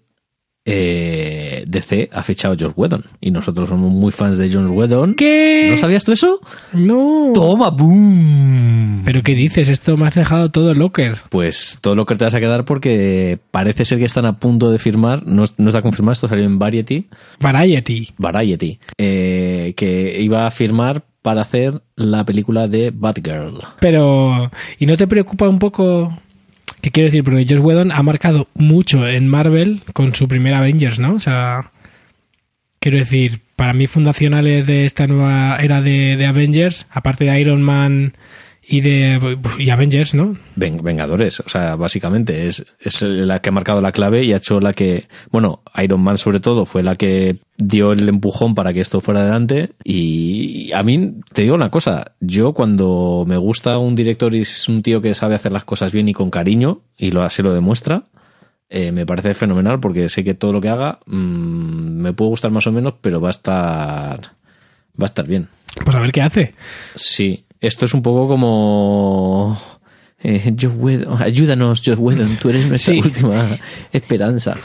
eh, 0.66 1.64
DC 1.66 2.10
ha 2.12 2.22
fichado 2.22 2.54
a 2.54 2.56
George 2.56 2.74
Whedon. 2.76 3.04
Y 3.20 3.30
nosotros 3.30 3.68
somos 3.68 3.90
muy 3.90 4.10
fans 4.10 4.36
de 4.36 4.48
George 4.48 4.72
Whedon. 4.72 5.14
¿Qué? 5.14 5.68
¿No 5.70 5.76
sabías 5.76 6.04
tú 6.04 6.12
eso? 6.12 6.40
No. 6.72 7.30
¡Toma, 7.32 7.70
boom! 7.70 9.02
¿Pero 9.04 9.22
qué 9.22 9.34
dices? 9.36 9.68
Esto 9.68 9.96
me 9.96 10.08
has 10.08 10.14
dejado 10.14 10.50
todo 10.50 10.74
locker. 10.74 11.18
Pues 11.30 11.78
todo 11.80 11.94
lo 11.94 12.04
que 12.04 12.16
te 12.16 12.24
vas 12.24 12.34
a 12.34 12.40
quedar 12.40 12.64
porque 12.64 13.38
parece 13.52 13.84
ser 13.84 13.98
que 13.98 14.04
están 14.04 14.26
a 14.26 14.40
punto 14.40 14.72
de 14.72 14.78
firmar, 14.78 15.24
no, 15.24 15.44
no 15.56 15.68
está 15.68 15.80
confirmado, 15.80 16.12
esto 16.12 16.28
salió 16.28 16.44
en 16.44 16.58
Variety, 16.58 17.06
Variety. 17.40 18.08
Variety, 18.18 18.80
eh, 18.98 19.74
que 19.76 20.20
iba 20.20 20.46
a 20.46 20.50
firmar 20.50 21.04
para 21.22 21.42
hacer 21.42 21.82
la 21.96 22.24
película 22.24 22.68
de 22.68 22.92
Batgirl. 22.94 23.58
Pero, 23.80 24.50
¿y 24.78 24.86
no 24.86 24.96
te 24.96 25.06
preocupa 25.06 25.48
un 25.48 25.58
poco? 25.58 26.16
¿Qué 26.80 26.90
quiero 26.90 27.06
decir? 27.06 27.24
Porque 27.24 27.46
Josh 27.48 27.60
Whedon 27.60 27.92
ha 27.92 28.02
marcado 28.02 28.48
mucho 28.54 29.06
en 29.06 29.28
Marvel 29.28 29.82
con 29.92 30.14
su 30.14 30.28
primer 30.28 30.54
Avengers, 30.54 30.98
¿no? 31.00 31.14
O 31.14 31.18
sea, 31.18 31.72
quiero 32.78 32.98
decir, 32.98 33.40
para 33.56 33.72
mí 33.72 33.86
fundacionales 33.86 34.66
de 34.66 34.84
esta 34.84 35.06
nueva 35.06 35.58
era 35.60 35.82
de, 35.82 36.16
de 36.16 36.26
Avengers, 36.26 36.86
aparte 36.90 37.24
de 37.24 37.40
Iron 37.40 37.62
Man 37.62 38.14
y 38.68 38.80
de 38.80 39.38
y 39.58 39.70
Avengers, 39.70 40.14
¿no? 40.14 40.36
Ven- 40.56 40.82
Vengadores, 40.82 41.40
o 41.40 41.48
sea, 41.48 41.76
básicamente 41.76 42.48
es, 42.48 42.66
es 42.80 43.02
la 43.02 43.40
que 43.40 43.50
ha 43.50 43.52
marcado 43.52 43.80
la 43.80 43.92
clave 43.92 44.24
y 44.24 44.32
ha 44.32 44.38
hecho 44.38 44.58
la 44.60 44.72
que, 44.72 45.06
bueno, 45.30 45.62
Iron 45.82 46.00
Man 46.02 46.18
sobre 46.18 46.40
todo 46.40 46.66
fue 46.66 46.82
la 46.82 46.96
que 46.96 47.36
dio 47.58 47.92
el 47.92 48.08
empujón 48.08 48.54
para 48.54 48.72
que 48.72 48.80
esto 48.80 49.00
fuera 49.00 49.20
adelante 49.20 49.70
y 49.84 50.72
a 50.72 50.82
mí 50.82 51.14
te 51.32 51.42
digo 51.42 51.54
una 51.54 51.70
cosa, 51.70 52.12
yo 52.20 52.52
cuando 52.54 53.24
me 53.26 53.36
gusta 53.36 53.78
un 53.78 53.94
director 53.94 54.34
y 54.34 54.40
es 54.40 54.68
un 54.68 54.82
tío 54.82 55.00
que 55.00 55.14
sabe 55.14 55.34
hacer 55.36 55.52
las 55.52 55.64
cosas 55.64 55.92
bien 55.92 56.08
y 56.08 56.12
con 56.12 56.30
cariño 56.30 56.80
y 56.98 57.12
lo 57.12 57.22
así 57.22 57.42
lo 57.42 57.54
demuestra, 57.54 58.02
eh, 58.68 58.90
me 58.90 59.06
parece 59.06 59.32
fenomenal 59.34 59.78
porque 59.78 60.08
sé 60.08 60.24
que 60.24 60.34
todo 60.34 60.52
lo 60.52 60.60
que 60.60 60.68
haga 60.70 60.98
mm, 61.06 62.02
me 62.02 62.12
puede 62.12 62.30
gustar 62.30 62.50
más 62.50 62.66
o 62.66 62.72
menos, 62.72 62.94
pero 63.00 63.20
va 63.20 63.28
a 63.28 63.30
estar 63.30 64.20
va 65.00 65.02
a 65.02 65.04
estar 65.04 65.26
bien. 65.26 65.48
Pues 65.84 65.94
a 65.94 66.00
ver 66.00 66.10
qué 66.10 66.22
hace. 66.22 66.54
Sí, 66.94 67.44
esto 67.60 67.84
es 67.84 67.94
un 67.94 68.02
poco 68.02 68.28
como... 68.28 69.58
Eh, 70.22 70.52
Whedon, 70.78 71.22
ayúdanos, 71.22 71.82
Joss 71.84 71.98
Whedon, 71.98 72.36
tú 72.36 72.48
eres 72.48 72.66
nuestra 72.66 72.94
Sí. 72.94 73.00
última 73.00 73.58
esperanza. 73.92 74.56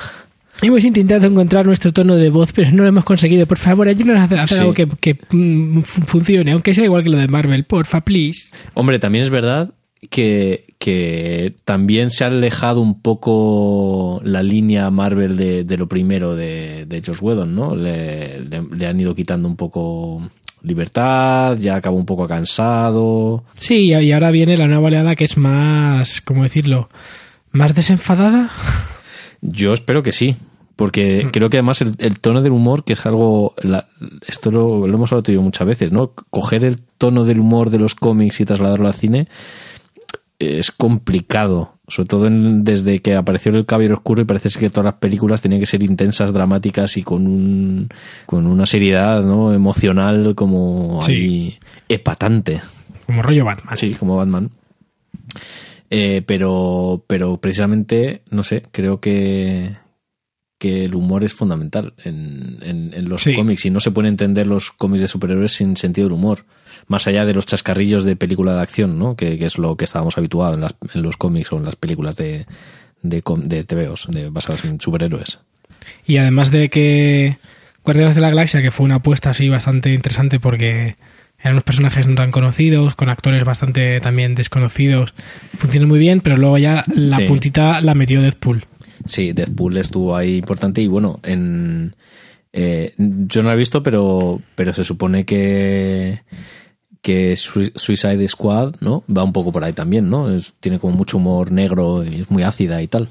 Hemos 0.61 0.83
intentado 0.83 1.27
encontrar 1.27 1.65
nuestro 1.65 1.91
tono 1.91 2.15
de 2.15 2.29
voz, 2.29 2.51
pero 2.53 2.71
no 2.71 2.83
lo 2.83 2.89
hemos 2.89 3.03
conseguido. 3.03 3.45
Por 3.45 3.57
favor, 3.57 3.87
ayúdanos 3.87 4.21
a 4.21 4.23
hacer, 4.43 4.47
Sí. 4.49 4.55
algo 4.61 4.73
que, 4.73 4.87
que, 4.87 5.17
mm, 5.31 5.81
fu- 5.81 6.01
funcione, 6.03 6.51
aunque 6.53 6.73
sea 6.73 6.85
igual 6.85 7.03
que 7.03 7.09
lo 7.09 7.17
de 7.17 7.27
Marvel. 7.27 7.65
Porfa, 7.65 8.01
please. 8.01 8.49
Hombre, 8.75 8.97
también 8.99 9.23
es 9.23 9.29
verdad 9.29 9.71
que, 10.09 10.65
que 10.79 11.53
también 11.65 12.09
se 12.11 12.23
ha 12.23 12.27
alejado 12.27 12.79
un 12.81 13.01
poco 13.01 14.21
la 14.23 14.41
línea 14.43 14.89
Marvel 14.89 15.35
de, 15.37 15.63
de 15.63 15.77
lo 15.77 15.87
primero 15.87 16.35
de, 16.35 16.85
de 16.85 17.01
Joss 17.05 17.21
Whedon, 17.21 17.53
¿no? 17.55 17.75
Le, 17.75 18.39
le- 18.45 18.63
le 18.75 18.87
han 18.87 18.99
ido 18.99 19.13
quitando 19.13 19.47
un 19.47 19.55
poco 19.55 20.21
libertad, 20.63 21.57
ya 21.57 21.75
acabó 21.75 21.97
un 21.97 22.05
poco 22.05 22.27
cansado. 22.27 23.43
Sí, 23.57 23.93
y 23.93 24.11
ahora 24.11 24.31
viene 24.31 24.57
la 24.57 24.67
nueva 24.67 24.87
oleada 24.87 25.15
que 25.15 25.25
es 25.25 25.37
más, 25.37 26.21
¿cómo 26.21 26.43
decirlo? 26.43 26.89
Más 27.51 27.73
desenfadada. 27.75 28.49
Yo 29.41 29.73
espero 29.73 30.03
que 30.03 30.11
sí, 30.11 30.35
porque 30.75 31.25
Mm. 31.25 31.29
creo 31.31 31.49
que 31.49 31.57
además 31.57 31.81
el, 31.81 31.93
el 31.99 32.19
tono 32.19 32.41
del 32.41 32.51
humor, 32.51 32.83
que 32.83 32.93
es 32.93 33.05
algo, 33.05 33.55
la- 33.61 33.87
esto 34.27 34.51
lo, 34.51 34.87
lo 34.87 34.95
hemos 34.95 35.11
hablado 35.11 35.23
tú 35.23 35.31
y 35.31 35.35
yo 35.35 35.41
muchas 35.41 35.67
veces, 35.67 35.91
¿no? 35.91 36.13
Coger 36.29 36.63
el 36.65 36.81
tono 36.81 37.23
del 37.25 37.39
humor 37.39 37.69
de 37.71 37.79
los 37.79 37.95
cómics 37.95 38.39
y 38.39 38.45
trasladarlo 38.45 38.87
al 38.87 38.93
cine 38.93 39.27
es 40.39 40.71
complicado, 40.71 41.75
sobre 41.91 42.07
todo 42.07 42.27
en- 42.27 42.63
desde 42.63 42.99
que 43.01 43.15
apareció 43.15 43.51
el 43.53 43.65
Caballero 43.65 43.95
Oscuro 43.95 44.21
y 44.21 44.25
parece 44.25 44.49
que 44.57 44.69
todas 44.69 44.85
las 44.85 44.95
películas 44.95 45.41
tenían 45.41 45.59
que 45.59 45.65
ser 45.67 45.83
intensas, 45.83 46.33
dramáticas 46.33 46.97
y 46.97 47.03
con 47.03 47.27
un 47.27 47.89
con 48.25 48.47
una 48.47 48.65
seriedad, 48.65 49.23
¿no? 49.23 49.53
emocional 49.53 50.33
como 50.35 51.01
Sí. 51.03 51.11
ahí 51.11 51.59
epatante. 51.89 52.61
Como 53.05 53.21
rollo 53.21 53.45
Batman. 53.45 53.77
Sí, 53.77 53.93
como 53.93 54.15
Batman. 54.17 54.49
Eh, 55.89 56.23
pero, 56.25 57.03
pero 57.07 57.37
precisamente, 57.37 58.21
no 58.29 58.43
sé, 58.43 58.63
creo 58.71 59.01
que, 59.01 59.75
que 60.57 60.85
el 60.85 60.95
humor 60.95 61.23
es 61.25 61.33
fundamental 61.33 61.93
en, 62.05 62.59
en- 62.61 62.93
en 62.93 63.09
los 63.09 63.21
Sí. 63.23 63.33
cómics 63.35 63.65
y 63.65 63.69
no 63.71 63.79
se 63.81 63.91
pueden 63.91 64.09
entender 64.09 64.47
los 64.47 64.71
cómics 64.71 65.01
de 65.01 65.07
superhéroes 65.09 65.51
sin 65.51 65.75
sentido 65.75 66.07
del 66.07 66.13
humor. 66.13 66.45
Más 66.91 67.07
allá 67.07 67.25
de 67.25 67.33
los 67.33 67.45
chascarrillos 67.45 68.03
de 68.03 68.17
película 68.17 68.53
de 68.53 68.61
acción, 68.61 68.99
¿no? 68.99 69.15
Que, 69.15 69.37
que 69.39 69.45
es 69.45 69.57
lo 69.57 69.77
que 69.77 69.85
estábamos 69.85 70.17
habituados 70.17 70.55
en, 70.55 70.61
las- 70.61 70.75
en 70.93 71.01
los 71.03 71.15
cómics 71.15 71.51
o 71.53 71.57
en 71.57 71.63
las 71.63 71.77
películas 71.77 72.17
de, 72.17 72.45
de, 73.01 73.21
TVOs, 73.63 74.09
de, 74.11 74.29
basadas 74.29 74.65
en 74.65 74.79
superhéroes. 74.81 75.39
Y 76.05 76.17
además 76.17 76.51
de 76.51 76.69
que 76.69 77.37
Guardianes 77.85 78.15
de 78.15 78.21
la 78.21 78.29
Galaxia, 78.29 78.61
que 78.61 78.71
fue 78.71 78.83
una 78.85 78.95
apuesta 78.95 79.29
así 79.29 79.47
bastante 79.47 79.93
interesante 79.93 80.39
porque 80.41 80.97
eran 81.39 81.53
unos 81.53 81.63
personajes 81.63 82.05
no 82.07 82.15
tan 82.15 82.29
conocidos, 82.31 82.93
con 82.95 83.07
actores 83.09 83.45
bastante 83.45 83.99
también 84.01 84.35
desconocidos, 84.35 85.13
funcionó 85.57 85.87
muy 85.87 85.97
bien, 85.97 86.19
pero 86.19 86.35
luego 86.35 86.57
ya 86.57 86.83
la 86.93 87.15
Sí. 87.17 87.23
puntita 87.23 87.79
la 87.81 87.95
metió 87.95 88.21
Deadpool. 88.21 88.65
Sí, 89.05 89.31
Deadpool 89.31 89.77
estuvo 89.77 90.15
ahí 90.15 90.35
importante 90.37 90.81
y 90.81 90.87
bueno, 90.87 91.19
en 91.23 91.95
eh, 92.53 92.93
yo 92.97 93.41
no 93.43 93.47
lo 93.49 93.55
he 93.55 93.57
visto, 93.57 93.81
pero, 93.81 94.41
pero 94.55 94.73
se 94.73 94.83
supone 94.83 95.23
que 95.25 96.21
que 97.01 97.35
Sui- 97.35 97.71
Suicide 97.75 98.27
Squad, 98.27 98.75
¿no? 98.79 99.03
Va 99.15 99.23
un 99.23 99.33
poco 99.33 99.51
por 99.51 99.63
ahí 99.63 99.73
también, 99.73 100.09
¿no? 100.09 100.27
Tiene 100.59 100.79
como 100.79 100.93
mucho 100.95 101.17
humor 101.17 101.51
negro 101.51 102.03
y 102.03 102.21
es 102.21 102.29
muy 102.31 102.43
ácida 102.43 102.81
y 102.81 102.87
tal. 102.87 103.07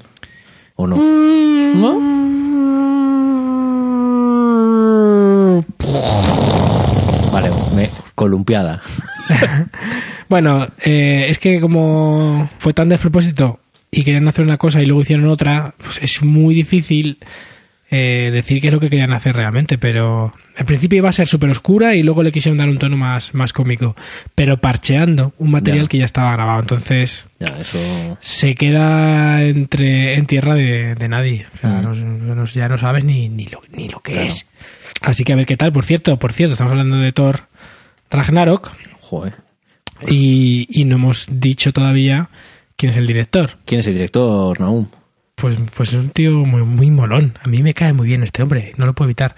¿O 0.75 0.87
no? 0.87 0.95
¿No? 1.75 2.11
Vale, 7.31 7.49
me, 7.75 7.89
columpiada. 8.15 8.81
Bueno, 10.29 10.65
eh, 10.85 11.25
es 11.27 11.39
que 11.39 11.59
como 11.59 12.49
fue 12.57 12.71
tan 12.71 12.87
despropósito 12.87 13.59
y 13.91 14.05
querían 14.05 14.29
hacer 14.29 14.45
una 14.45 14.57
cosa 14.57 14.81
y 14.81 14.85
luego 14.85 15.01
hicieron 15.01 15.27
otra, 15.27 15.73
pues 15.77 15.99
es 16.01 16.23
muy 16.23 16.55
difícil 16.55 17.17
eh, 17.93 18.29
decir 18.31 18.61
qué 18.61 18.67
es 18.69 18.73
lo 18.73 18.79
que 18.79 18.89
querían 18.89 19.11
hacer 19.11 19.35
realmente, 19.35 19.77
pero 19.77 20.33
en 20.57 20.65
principio 20.65 20.97
iba 20.97 21.09
a 21.09 21.13
ser 21.13 21.27
súper 21.27 21.49
oscura 21.49 21.93
y 21.93 22.03
luego 22.03 22.23
le 22.23 22.31
quisieron 22.31 22.57
dar 22.57 22.69
un 22.69 22.77
tono 22.79 22.95
más, 22.95 23.33
más 23.33 23.51
cómico, 23.51 23.95
pero 24.33 24.57
parcheando 24.61 25.33
un 25.37 25.51
material 25.51 25.83
Ya. 25.85 25.89
que 25.89 25.97
ya 25.97 26.05
estaba 26.05 26.31
grabado, 26.31 26.61
entonces 26.61 27.25
Ya, 27.39 27.47
eso. 27.59 27.77
se 28.21 28.55
queda 28.55 29.43
entre 29.43 30.15
en 30.15 30.25
tierra 30.25 30.55
de, 30.55 30.95
de 30.95 31.07
nadie, 31.09 31.45
o 31.53 31.57
sea, 31.57 31.81
no- 31.81 31.93
no- 31.93 32.45
ya 32.45 32.69
no 32.69 32.77
sabes 32.77 33.03
ni, 33.03 33.27
ni, 33.27 33.45
lo, 33.47 33.61
ni 33.75 33.89
lo 33.89 33.99
que 33.99 34.13
Claro. 34.13 34.27
es. 34.27 34.49
Así 35.01 35.23
que 35.25 35.33
a 35.33 35.35
ver 35.35 35.45
qué 35.45 35.57
tal, 35.57 35.73
por 35.73 35.83
cierto, 35.83 36.17
por 36.17 36.31
cierto, 36.33 36.53
estamos 36.53 36.71
hablando 36.71 36.97
de 36.97 37.11
Thor 37.11 37.47
Ragnarok 38.09 38.71
Joder. 39.01 39.33
y, 40.07 40.67
y 40.69 40.85
no 40.85 40.95
hemos 40.95 41.27
dicho 41.29 41.73
todavía 41.73 42.29
quién 42.77 42.91
es 42.91 42.97
el 42.97 43.07
director. 43.07 43.57
¿Quién 43.65 43.81
es 43.81 43.87
el 43.87 43.93
director, 43.95 44.59
Naum? 44.59 44.87
Pues, 45.41 45.57
pues 45.75 45.93
es 45.93 46.03
un 46.05 46.11
tío 46.11 46.31
muy, 46.45 46.61
muy 46.63 46.91
molón. 46.91 47.37
A 47.43 47.47
mí 47.47 47.63
me 47.63 47.73
cae 47.73 47.93
muy 47.93 48.07
bien 48.07 48.21
este 48.23 48.43
hombre, 48.43 48.73
no 48.77 48.85
lo 48.85 48.93
puedo 48.93 49.07
evitar. 49.09 49.35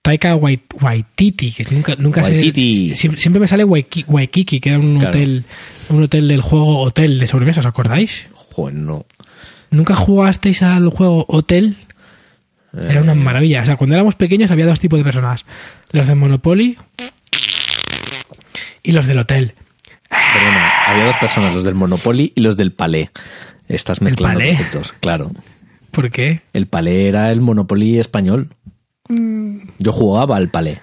Taika 0.00 0.34
Wait- 0.34 0.72
Waititi, 0.80 1.52
que 1.52 1.64
nunca, 1.70 1.94
nunca 1.96 2.22
Waititi. 2.22 2.94
siempre, 2.96 3.20
siempre 3.20 3.38
me 3.40 3.46
sale 3.46 3.64
Waiki- 3.64 4.04
Waikiki, 4.08 4.58
que 4.60 4.70
era 4.70 4.78
un 4.78 4.98
Claro. 4.98 5.10
hotel, 5.10 5.44
un 5.90 6.02
hotel 6.02 6.26
del 6.26 6.40
juego 6.40 6.80
Hotel 6.80 7.18
de 7.20 7.26
sobremesa, 7.26 7.60
¿os 7.60 7.66
acordáis? 7.66 8.28
Joder, 8.32 8.74
no. 8.74 9.04
¿Nunca 9.70 9.94
jugasteis 9.94 10.62
al 10.62 10.88
juego 10.88 11.24
Hotel? 11.28 11.76
Era 12.74 13.00
Eh. 13.00 13.02
una 13.02 13.14
maravilla. 13.14 13.62
O 13.62 13.66
sea, 13.66 13.76
cuando 13.76 13.94
éramos 13.94 14.14
pequeños 14.16 14.50
había 14.50 14.66
dos 14.66 14.80
tipos 14.80 14.98
de 14.98 15.04
personas. 15.04 15.44
Los 15.92 16.06
de 16.06 16.14
Monopoly 16.14 16.78
y 18.82 18.92
los 18.92 19.06
del 19.06 19.18
hotel. 19.18 19.54
Perdona, 20.08 20.70
había 20.88 21.04
dos 21.04 21.16
personas, 21.18 21.54
los 21.54 21.64
del 21.64 21.74
Monopoly 21.74 22.32
y 22.34 22.40
los 22.40 22.56
del 22.56 22.72
Palé. 22.72 23.10
Estás 23.68 24.02
mezclando 24.02 24.38
Palé? 24.38 24.54
conceptos, 24.54 24.92
claro. 25.00 25.30
¿Por 25.90 26.10
qué? 26.10 26.42
El 26.52 26.66
Palé 26.66 27.08
era 27.08 27.30
el 27.32 27.40
Monopoly 27.40 27.98
español. 27.98 28.48
Yo 29.78 29.92
jugaba 29.92 30.36
al 30.36 30.48
Palé. 30.50 30.80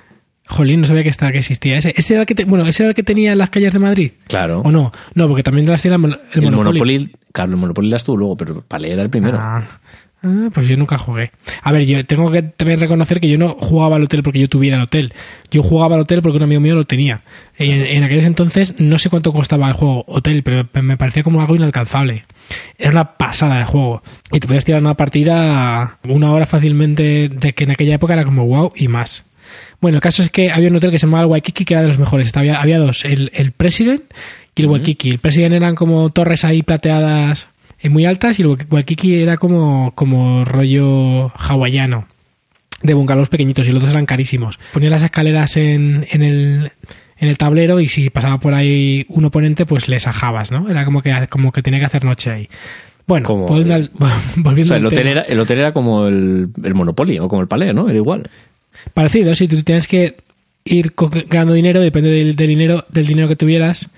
Jolín, 0.47 0.81
no 0.81 0.87
sabía 0.87 1.03
que, 1.03 1.09
estaba, 1.09 1.31
que 1.31 1.39
existía 1.39 1.77
ese. 1.77 1.93
¿Ese 1.95 2.13
era 2.15 2.21
el 2.21 2.25
que, 2.27 2.33
te- 2.35 2.45
bueno, 2.45 2.65
¿ese 2.65 2.83
era 2.83 2.89
el 2.89 2.95
que 2.95 3.03
tenía 3.03 3.31
en 3.33 3.37
las 3.37 3.51
calles 3.51 3.71
de 3.71 3.79
Madrid? 3.79 4.11
Claro. 4.27 4.61
¿O 4.61 4.71
no? 4.71 4.91
No, 5.13 5.27
porque 5.27 5.43
también 5.43 5.67
las 5.67 5.81
tenía 5.81 5.95
el, 5.95 6.01
Mon- 6.01 6.11
el 6.13 6.19
El 6.33 6.41
Monopoly. 6.51 6.79
Monopoly, 6.79 7.11
claro, 7.31 7.51
el 7.51 7.57
Monopoly 7.57 7.89
las 7.89 8.03
tuvo 8.03 8.17
luego, 8.17 8.35
pero 8.35 8.55
el 8.55 8.61
Palé 8.63 8.91
era 8.91 9.03
el 9.03 9.09
primero. 9.11 9.37
Ah. 9.39 9.79
Ah, 10.21 10.49
pues 10.53 10.67
yo 10.67 10.75
nunca 10.75 10.97
jugué. 10.97 11.31
A 11.61 11.71
ver, 11.71 11.85
yo 11.85 12.05
tengo 12.05 12.29
que 12.29 12.41
también 12.41 12.79
reconocer 12.81 13.21
que 13.21 13.29
yo 13.29 13.37
no 13.37 13.49
jugaba 13.57 13.95
al 13.95 14.03
hotel 14.03 14.21
porque 14.21 14.39
yo 14.39 14.49
tuviera 14.49 14.75
el 14.75 14.83
hotel. 14.83 15.13
Yo 15.49 15.63
jugaba 15.63 15.95
al 15.95 16.01
hotel 16.01 16.21
porque 16.21 16.37
un 16.37 16.43
amigo 16.43 16.59
mío 16.59 16.75
lo 16.75 16.83
tenía. 16.83 17.21
Y 17.57 17.69
en, 17.71 17.85
en 17.85 18.03
aquellos 18.03 18.25
entonces 18.25 18.75
no 18.79 18.99
sé 18.99 19.09
cuánto 19.09 19.31
costaba 19.31 19.67
el 19.69 19.73
juego 19.75 20.03
hotel, 20.07 20.43
pero 20.43 20.67
me 20.81 20.97
parecía 20.97 21.23
como 21.23 21.39
algo 21.39 21.55
inalcanzable. 21.55 22.25
Era 22.77 22.91
una 22.91 23.17
pasada 23.17 23.59
de 23.59 23.65
juego. 23.65 24.01
Y 24.31 24.39
te 24.39 24.47
podías 24.47 24.65
tirar 24.65 24.81
una 24.81 24.95
partida 24.95 25.97
una 26.07 26.31
hora 26.31 26.45
fácilmente, 26.45 27.29
de 27.29 27.53
que 27.53 27.63
en 27.63 27.71
aquella 27.71 27.95
época 27.95 28.13
era 28.13 28.25
como 28.25 28.45
wow 28.45 28.71
y 28.75 28.87
más. 28.87 29.25
Bueno, 29.81 29.97
el 29.97 30.01
caso 30.01 30.21
es 30.21 30.29
que 30.29 30.51
había 30.51 30.69
un 30.69 30.75
hotel 30.75 30.91
que 30.91 30.99
se 30.99 31.07
llamaba 31.07 31.23
el 31.23 31.29
Waikiki 31.29 31.65
que 31.65 31.73
era 31.73 31.81
de 31.81 31.87
los 31.87 31.99
mejores. 31.99 32.35
Había, 32.35 32.61
había 32.61 32.79
dos, 32.79 33.05
el, 33.05 33.31
el 33.33 33.51
President 33.51 34.03
y 34.55 34.61
el 34.61 34.67
Waikiki. 34.67 35.09
El 35.11 35.19
President 35.19 35.55
eran 35.55 35.75
como 35.75 36.09
torres 36.11 36.45
ahí 36.45 36.61
plateadas 36.61 37.47
eh, 37.79 37.89
muy 37.89 38.05
altas 38.05 38.39
y 38.39 38.43
el 38.43 38.57
Waikiki 38.69 39.21
era 39.21 39.37
como, 39.37 39.93
como 39.95 40.43
rollo 40.45 41.31
hawaiano 41.35 42.07
de 42.81 42.93
bungalows 42.93 43.29
pequeñitos 43.29 43.67
y 43.67 43.71
los 43.71 43.81
dos 43.81 43.91
eran 43.91 44.05
carísimos. 44.05 44.59
Ponía 44.73 44.89
las 44.89 45.03
escaleras 45.03 45.57
en, 45.57 46.07
en 46.11 46.21
el 46.21 46.71
en 47.19 47.27
el 47.29 47.37
tablero 47.37 47.79
y 47.79 47.89
si 47.89 48.09
pasaba 48.09 48.39
por 48.39 48.53
ahí 48.53 49.05
un 49.09 49.25
oponente 49.25 49.65
pues 49.65 49.87
les 49.87 50.07
ajabas, 50.07 50.51
¿no? 50.51 50.69
Era 50.69 50.85
como 50.85 51.01
que 51.01 51.13
como 51.29 51.51
que 51.51 51.61
tenía 51.61 51.79
que 51.79 51.85
hacer 51.85 52.05
noche 52.05 52.31
ahí. 52.31 52.47
Bueno, 53.07 53.25
Como 53.27 53.47
volviendo 53.47 53.73
al, 53.73 53.89
volviendo 54.37 54.61
O 54.61 54.65
sea, 54.65 54.77
el 54.77 54.85
hotel, 54.85 55.07
era, 55.07 55.21
el 55.23 55.39
hotel 55.39 55.57
era 55.59 55.73
como 55.73 56.07
el, 56.07 56.49
el 56.63 56.73
Monopoly 56.75 57.19
o 57.19 57.27
como 57.27 57.41
el 57.41 57.47
Palé, 57.47 57.73
¿no? 57.73 57.89
Era 57.89 57.97
igual. 57.97 58.23
Parecido, 58.93 59.33
si 59.35 59.47
tú 59.47 59.61
tienes 59.63 59.87
que 59.87 60.15
ir 60.63 60.93
ganando 61.27 61.53
dinero, 61.53 61.81
depende 61.81 62.09
del, 62.11 62.35
del 62.35 62.47
dinero, 62.47 62.85
del 62.89 63.07
dinero 63.07 63.27
que 63.27 63.35
tuvieras. 63.35 63.89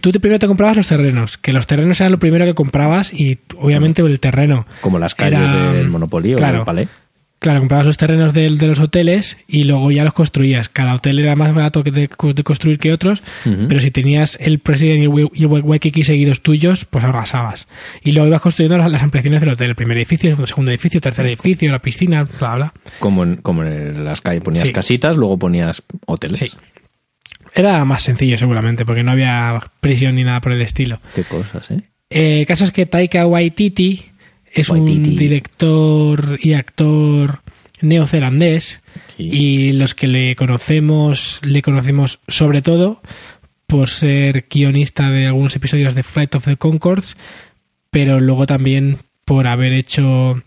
Tú 0.00 0.12
te- 0.12 0.20
primero 0.20 0.38
te 0.38 0.46
comprabas 0.46 0.76
los 0.76 0.86
terrenos, 0.86 1.38
que 1.38 1.52
los 1.52 1.66
terrenos 1.66 2.00
eran 2.00 2.12
lo 2.12 2.18
primero 2.18 2.44
que 2.44 2.54
comprabas 2.54 3.12
y 3.12 3.38
obviamente 3.58 4.02
el 4.02 4.20
terreno. 4.20 4.66
Como 4.82 4.98
las 4.98 5.14
calles 5.14 5.40
Era- 5.48 5.72
del 5.72 5.88
Monopoly 5.88 6.34
o 6.34 6.36
claro. 6.36 6.56
del 6.58 6.64
Palé. 6.64 6.88
Claro, 7.42 7.58
comprabas 7.58 7.86
los 7.86 7.96
terrenos 7.96 8.32
de, 8.32 8.48
los 8.50 8.78
hoteles 8.78 9.36
y 9.48 9.64
luego 9.64 9.90
ya 9.90 10.04
los 10.04 10.14
construías. 10.14 10.68
Cada 10.68 10.94
hotel 10.94 11.18
era 11.18 11.34
más 11.34 11.52
barato 11.52 11.82
que 11.82 11.90
de, 11.90 12.08
de 12.08 12.44
construir 12.44 12.78
que 12.78 12.92
otros, 12.92 13.20
pero 13.68 13.80
si 13.80 13.90
tenías 13.90 14.38
el 14.40 14.60
President 14.60 15.00
y 15.34 15.42
el 15.42 15.46
Waikiki 15.48 16.04
seguidos 16.04 16.40
tuyos, 16.42 16.84
pues 16.84 17.02
arrasabas. 17.02 17.66
Y 18.04 18.12
luego 18.12 18.28
ibas 18.28 18.42
construyendo 18.42 18.78
las, 18.78 18.88
las 18.92 19.02
ampliaciones 19.02 19.40
del 19.40 19.50
hotel. 19.50 19.70
El 19.70 19.74
primer 19.74 19.96
edificio, 19.96 20.30
el 20.30 20.46
segundo 20.46 20.70
edificio, 20.70 20.98
el 20.98 21.02
tercer 21.02 21.26
edificio, 21.26 21.68
la 21.72 21.82
piscina, 21.82 22.22
bla, 22.38 22.54
bla. 22.54 22.74
Como 23.00 23.24
en, 23.24 23.36
como 23.38 23.64
en 23.64 24.04
las 24.04 24.20
calles 24.20 24.42
ponías 24.42 24.64
Sí. 24.64 24.72
casitas, 24.72 25.16
luego 25.16 25.36
ponías 25.36 25.82
hoteles. 26.06 26.38
Sí. 26.38 26.50
Era 27.56 27.84
más 27.84 28.04
sencillo 28.04 28.38
seguramente, 28.38 28.86
porque 28.86 29.02
no 29.02 29.10
había 29.10 29.60
prisión 29.80 30.14
ni 30.14 30.22
nada 30.22 30.40
por 30.40 30.52
el 30.52 30.62
estilo. 30.62 31.00
Qué 31.12 31.24
cosas, 31.24 31.72
¿eh? 31.72 31.82
Eh, 32.08 32.40
el 32.42 32.46
caso 32.46 32.64
es 32.64 32.70
que 32.72 32.86
Taika 32.86 33.26
Waititi 33.26 34.11
es 34.52 34.68
Waititi. 34.70 35.10
un 35.10 35.16
director 35.16 36.38
y 36.42 36.52
actor 36.52 37.40
neozelandés 37.80 38.80
Sí. 39.16 39.22
y 39.30 39.72
los 39.72 39.94
que 39.94 40.06
le 40.06 40.36
conocemos, 40.36 41.40
le 41.42 41.62
conocemos 41.62 42.20
sobre 42.28 42.62
todo 42.62 43.02
por 43.66 43.88
ser 43.88 44.46
guionista 44.50 45.10
de 45.10 45.26
algunos 45.26 45.56
episodios 45.56 45.94
de 45.94 46.02
Flight 46.02 46.34
of 46.34 46.44
the 46.44 46.56
Concords, 46.56 47.16
pero 47.90 48.20
luego 48.20 48.46
también 48.46 48.98
por 49.24 49.46
haber 49.46 49.72
hecho 49.72 50.42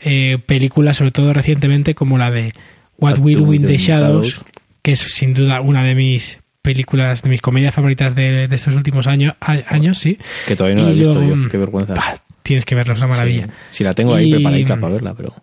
eh, 0.00 0.38
películas, 0.46 0.96
sobre 0.98 1.10
todo 1.12 1.32
recientemente, 1.32 1.94
como 1.94 2.18
la 2.18 2.30
de 2.30 2.52
What 2.98 3.18
We 3.18 3.34
Do 3.34 3.52
in 3.54 3.62
the 3.66 3.78
Shadows, 3.78 4.44
que 4.82 4.92
es 4.92 5.00
sin 5.00 5.34
duda 5.34 5.60
una 5.60 5.84
de 5.84 5.94
mis 5.94 6.40
películas, 6.62 7.22
de 7.22 7.30
mis 7.30 7.40
comedias 7.40 7.74
favoritas 7.74 8.14
de, 8.14 8.48
de 8.48 8.54
estos 8.56 8.74
últimos 8.74 9.06
años, 9.06 9.34
a- 9.40 9.58
años, 9.68 9.98
sí. 9.98 10.18
Que 10.46 10.56
todavía 10.56 10.82
no 10.82 10.88
la 10.88 10.94
he 10.94 10.98
visto 10.98 11.14
luego, 11.20 11.42
yo. 11.42 11.48
Qué 11.48 11.58
vergüenza. 11.58 11.94
Bah, 11.94 12.16
tienes 12.44 12.64
que 12.64 12.76
verlo, 12.76 12.94
es 12.94 13.00
una 13.00 13.08
maravilla. 13.08 13.46
Sí. 13.46 13.52
Si 13.70 13.84
la 13.84 13.92
tengo 13.92 14.14
ahí 14.14 14.28
Y- 14.28 14.34
preparadita 14.34 14.76
para 14.78 14.92
verla, 14.92 15.14
pero. 15.14 15.34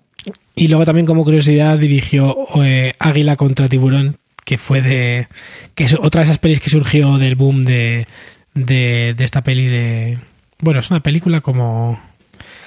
Y 0.56 0.68
luego 0.70 0.86
también 0.86 1.06
como 1.06 1.24
curiosidad 1.26 1.78
dirigió 1.78 2.38
eh, 2.64 2.94
Águila 3.00 3.36
contra 3.36 3.68
Tiburón, 3.68 4.18
que 4.46 4.58
fue 4.58 4.82
de... 4.82 5.28
que 5.76 5.84
es 5.86 5.96
otra 5.96 6.22
de 6.22 6.26
esas 6.26 6.38
pelis 6.40 6.60
que 6.62 6.70
surgió 6.70 7.18
del 7.18 7.36
boom 7.36 7.64
de, 7.64 8.06
de, 8.54 9.14
de 9.18 9.24
esta 9.24 9.44
peli 9.44 9.66
de... 9.68 10.20
Bueno, 10.60 10.80
es 10.80 10.90
una 10.92 11.00
película 11.02 11.42
como... 11.42 12.00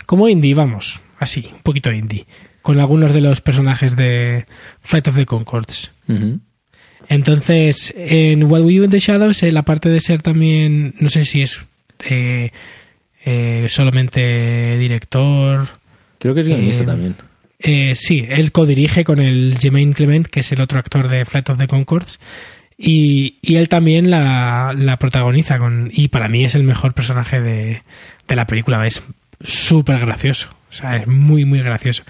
como 0.06 0.28
indie, 0.28 0.54
vamos, 0.54 1.00
así, 1.20 1.48
un 1.54 1.60
poquito 1.62 1.92
indie, 1.92 2.26
con 2.62 2.80
algunos 2.80 3.12
de 3.12 3.20
los 3.20 3.40
personajes 3.40 3.94
de 3.94 4.46
Flight 4.82 5.06
of 5.08 5.14
the 5.16 5.26
Concords. 5.26 5.92
Entonces, 7.08 7.92
en 7.96 8.44
What 8.44 8.62
We 8.62 8.78
Do 8.78 8.84
in 8.84 8.90
the 8.90 8.98
Shadows, 8.98 9.42
él 9.42 9.56
aparte 9.56 9.88
de 9.90 10.00
ser 10.00 10.22
también, 10.22 10.94
no 10.98 11.10
sé 11.10 11.24
si 11.24 11.42
es 11.42 11.60
eh, 12.08 12.50
eh, 13.24 13.66
solamente 13.68 14.76
director, 14.78 15.68
Creo 16.18 16.34
que 16.34 16.40
es 16.40 16.48
guionista 16.48 16.82
Eh, 16.84 16.86
también. 16.86 17.14
eh, 17.58 17.92
sí, 17.94 18.24
él 18.28 18.52
codirige 18.52 19.04
con 19.04 19.18
el 19.20 19.56
Jermaine 19.60 19.92
Clement, 19.94 20.26
que 20.26 20.40
es 20.40 20.52
el 20.52 20.60
otro 20.60 20.78
actor 20.78 21.08
de 21.08 21.24
Flight 21.24 21.50
of 21.50 21.58
the 21.58 21.66
Concords. 21.68 22.18
Y, 22.76 23.36
y 23.40 23.54
él 23.56 23.68
también 23.68 24.10
la, 24.10 24.74
la 24.76 24.98
protagoniza 24.98 25.58
con. 25.58 25.90
Y 25.92 26.08
para 26.08 26.28
mí 26.28 26.44
es 26.44 26.54
el 26.56 26.64
mejor 26.64 26.92
personaje 26.92 27.40
de, 27.40 27.82
de 28.26 28.36
la 28.36 28.46
película. 28.46 28.84
Es 28.86 29.02
súper 29.40 30.00
gracioso. 30.00 30.48
O 30.70 30.72
sea, 30.72 30.96
es 30.96 31.06
muy, 31.06 31.44
muy 31.44 31.60
gracioso. 31.60 32.02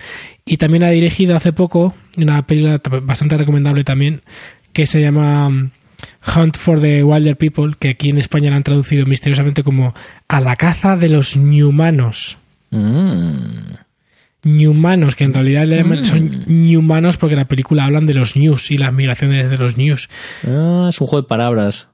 Y 0.46 0.56
también 0.56 0.84
ha 0.84 0.88
dirigido 0.90 1.36
hace 1.36 1.52
poco 1.52 1.94
una 2.16 2.46
película 2.46 2.80
bastante 3.02 3.36
recomendable 3.36 3.84
también, 3.84 4.22
que 4.72 4.86
se 4.86 5.02
llama 5.02 5.70
Hunt 6.36 6.56
for 6.56 6.80
the 6.80 7.02
Wilder 7.04 7.36
People, 7.36 7.74
que 7.78 7.90
aquí 7.90 8.10
en 8.10 8.18
España 8.18 8.50
la 8.50 8.56
han 8.56 8.62
traducido 8.62 9.06
misteriosamente 9.06 9.62
como 9.62 9.94
A 10.28 10.40
la 10.40 10.56
caza 10.56 10.96
de 10.96 11.08
los 11.08 11.36
Newmanos. 11.36 12.38
Mm. 12.70 13.74
Newmanos, 14.44 15.16
que 15.16 15.24
en 15.24 15.32
realidad 15.32 15.64
llaman- 15.66 16.02
Mm. 16.02 16.04
son 16.04 16.44
Newmanos 16.46 17.16
porque 17.16 17.32
en 17.34 17.38
la 17.40 17.48
película 17.48 17.84
hablan 17.84 18.04
de 18.06 18.12
los 18.14 18.36
News 18.36 18.70
y 18.70 18.76
las 18.78 18.92
migraciones 18.92 19.48
de 19.48 19.56
los 19.56 19.76
News. 19.78 20.08
Ah, 20.46 20.88
es 20.90 21.00
un 21.00 21.06
juego 21.06 21.22
de 21.22 21.28
palabras. 21.28 21.88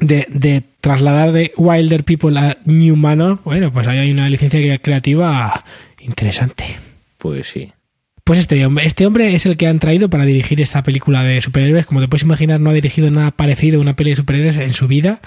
De, 0.00 0.26
de 0.28 0.62
trasladar 0.80 1.32
de 1.32 1.52
Wilder 1.56 2.04
People 2.04 2.38
a 2.38 2.58
Newmanos, 2.66 3.40
bueno, 3.44 3.72
pues 3.72 3.88
ahí 3.88 3.98
hay 3.98 4.10
una 4.10 4.28
licencia 4.28 4.60
cre- 4.60 4.80
creativa 4.80 5.64
interesante. 6.00 6.76
Pues 7.18 7.48
sí. 7.48 7.72
Pues 8.26 8.40
este 8.40 8.66
hombre, 8.66 8.84
este 8.86 9.06
hombre 9.06 9.36
es 9.36 9.46
el 9.46 9.56
que 9.56 9.68
han 9.68 9.78
traído 9.78 10.10
para 10.10 10.24
dirigir 10.24 10.60
esta 10.60 10.82
película 10.82 11.22
de 11.22 11.40
superhéroes. 11.40 11.86
Como 11.86 12.00
te 12.00 12.08
puedes 12.08 12.24
imaginar, 12.24 12.58
no 12.58 12.70
ha 12.70 12.72
dirigido 12.72 13.08
nada 13.08 13.30
parecido 13.30 13.78
a 13.78 13.82
una 13.82 13.94
peli 13.94 14.10
de 14.10 14.16
superhéroes 14.16 14.56
en 14.56 14.72
su 14.72 14.88
vida. 14.88 15.20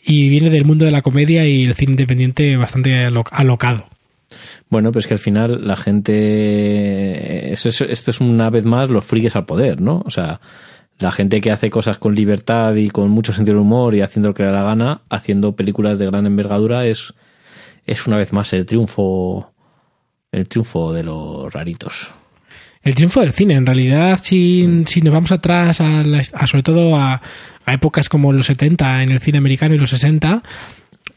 Y 0.00 0.28
viene 0.28 0.48
del 0.48 0.64
mundo 0.64 0.84
de 0.84 0.92
la 0.92 1.02
comedia 1.02 1.44
y 1.48 1.64
el 1.64 1.74
cine 1.74 1.90
independiente 1.92 2.56
bastante 2.56 3.04
alo- 3.06 3.24
alocado. 3.32 3.86
Bueno, 4.70 4.92
pues 4.92 5.08
que 5.08 5.14
al 5.14 5.18
final 5.18 5.66
la 5.66 5.74
gente. 5.76 7.52
es- 7.52 7.66
es- 7.66 7.80
Esto 7.80 8.12
es 8.12 8.20
una 8.20 8.50
vez 8.50 8.64
más 8.64 8.88
los 8.88 9.04
frigues 9.04 9.34
al 9.34 9.44
poder, 9.44 9.80
¿no? 9.80 10.02
O 10.06 10.10
sea, 10.12 10.40
la 11.00 11.10
gente 11.10 11.40
que 11.40 11.50
hace 11.50 11.70
cosas 11.70 11.98
con 11.98 12.14
libertad 12.14 12.74
y 12.76 12.88
con 12.88 13.10
mucho 13.10 13.32
sentido 13.32 13.56
del 13.56 13.62
humor 13.62 13.96
y 13.96 14.00
haciendo 14.02 14.28
lo 14.28 14.34
que 14.34 14.44
le 14.44 14.50
da 14.50 14.54
la 14.54 14.62
gana, 14.62 15.00
haciendo 15.10 15.56
películas 15.56 15.98
de 15.98 16.06
gran 16.06 16.24
envergadura, 16.26 16.86
es, 16.86 17.14
es 17.84 18.06
una 18.06 18.16
vez 18.16 18.32
más 18.32 18.52
el 18.52 18.64
triunfo. 18.64 19.52
El 20.30 20.46
triunfo 20.46 20.92
de 20.92 21.02
los 21.04 21.52
raritos. 21.52 22.12
El 22.88 22.94
triunfo 22.94 23.20
del 23.20 23.32
cine. 23.32 23.54
En 23.54 23.66
realidad, 23.66 24.18
si, 24.22 24.82
si 24.86 25.00
nos 25.00 25.12
vamos 25.14 25.32
atrás, 25.32 25.80
a, 25.80 26.02
la- 26.04 26.22
a 26.32 26.46
sobre 26.46 26.62
todo 26.62 26.96
a, 26.96 27.20
a 27.64 27.72
épocas 27.74 28.08
como 28.08 28.32
los 28.32 28.46
70 28.46 29.02
en 29.02 29.10
el 29.10 29.20
cine 29.20 29.38
americano 29.38 29.74
y 29.74 29.78
los 29.78 29.90
60, 29.90 30.42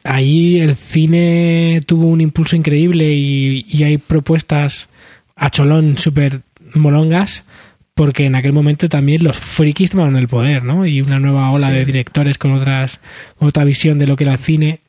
ahí 0.04 0.60
el 0.60 0.76
cine 0.76 1.82
tuvo 1.86 2.08
un 2.08 2.22
impulso 2.22 2.56
increíble 2.56 3.14
y, 3.14 3.66
y 3.70 3.84
hay 3.84 3.98
propuestas 3.98 4.90
a 5.36 5.50
cholón 5.50 5.98
súper 5.98 6.42
molongas 6.74 7.46
porque 7.94 8.26
en 8.26 8.36
aquel 8.36 8.54
momento 8.54 8.88
también 8.90 9.24
los 9.24 9.38
frikis 9.38 9.92
tomaron 9.92 10.16
el 10.16 10.28
poder, 10.28 10.64
¿no? 10.64 10.86
Y 10.86 11.02
una 11.02 11.20
nueva 11.20 11.52
ola 11.52 11.68
Sí. 11.68 11.74
de 11.74 11.86
directores 11.86 12.38
con 12.38 12.54
otras 12.54 13.00
con 13.38 13.48
otra 13.50 13.64
visión 13.64 13.98
de 14.00 14.08
lo 14.08 14.16
que 14.16 14.24
era 14.24 14.34
el 14.34 14.40
cine 14.40 14.80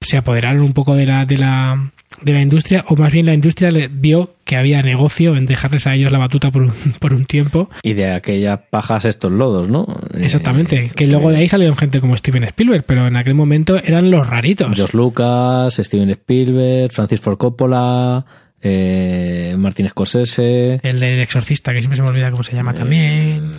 se 0.00 0.16
apoderaron 0.18 0.62
un 0.62 0.72
poco 0.74 0.94
de 0.96 1.06
la 1.06 1.24
de 1.26 1.38
la 1.38 1.92
de 2.20 2.32
la 2.32 2.40
industria 2.40 2.84
o 2.88 2.96
más 2.96 3.12
bien 3.12 3.26
la 3.26 3.34
industria 3.34 3.70
le 3.70 3.88
vio 3.88 4.34
que 4.44 4.56
había 4.56 4.82
negocio 4.82 5.36
en 5.36 5.46
dejarles 5.46 5.86
a 5.86 5.94
ellos 5.94 6.12
la 6.12 6.18
batuta 6.18 6.50
por 6.50 6.62
un, 6.62 6.72
por 7.00 7.12
un 7.14 7.24
tiempo. 7.24 7.70
Y 7.82 7.94
de 7.94 8.12
aquellas 8.12 8.60
pajas 8.70 9.04
estos 9.04 9.32
lodos, 9.32 9.68
¿no? 9.68 9.86
Exactamente, 10.18 10.76
Eh, 10.86 10.90
que 10.94 11.06
luego 11.06 11.30
de 11.30 11.38
ahí 11.38 11.48
salieron 11.48 11.76
gente 11.76 12.00
como 12.00 12.16
Steven 12.16 12.44
Spielberg, 12.44 12.84
pero 12.84 13.06
en 13.06 13.16
aquel 13.16 13.34
momento 13.34 13.76
eran 13.82 14.10
los 14.10 14.26
raritos. 14.26 14.72
George 14.74 14.96
Lucas, 14.96 15.74
Steven 15.74 16.10
Spielberg, 16.10 16.92
Francis 16.92 17.20
Ford 17.20 17.36
Coppola, 17.38 18.24
eh, 18.62 19.54
Martin 19.58 19.88
Scorsese. 19.88 20.80
El 20.82 21.00
del 21.00 21.20
exorcista, 21.20 21.72
que 21.72 21.80
siempre 21.80 21.96
se 21.96 22.02
me 22.02 22.08
olvida 22.08 22.30
cómo 22.30 22.42
se 22.42 22.54
llama 22.54 22.72
también. 22.74 23.52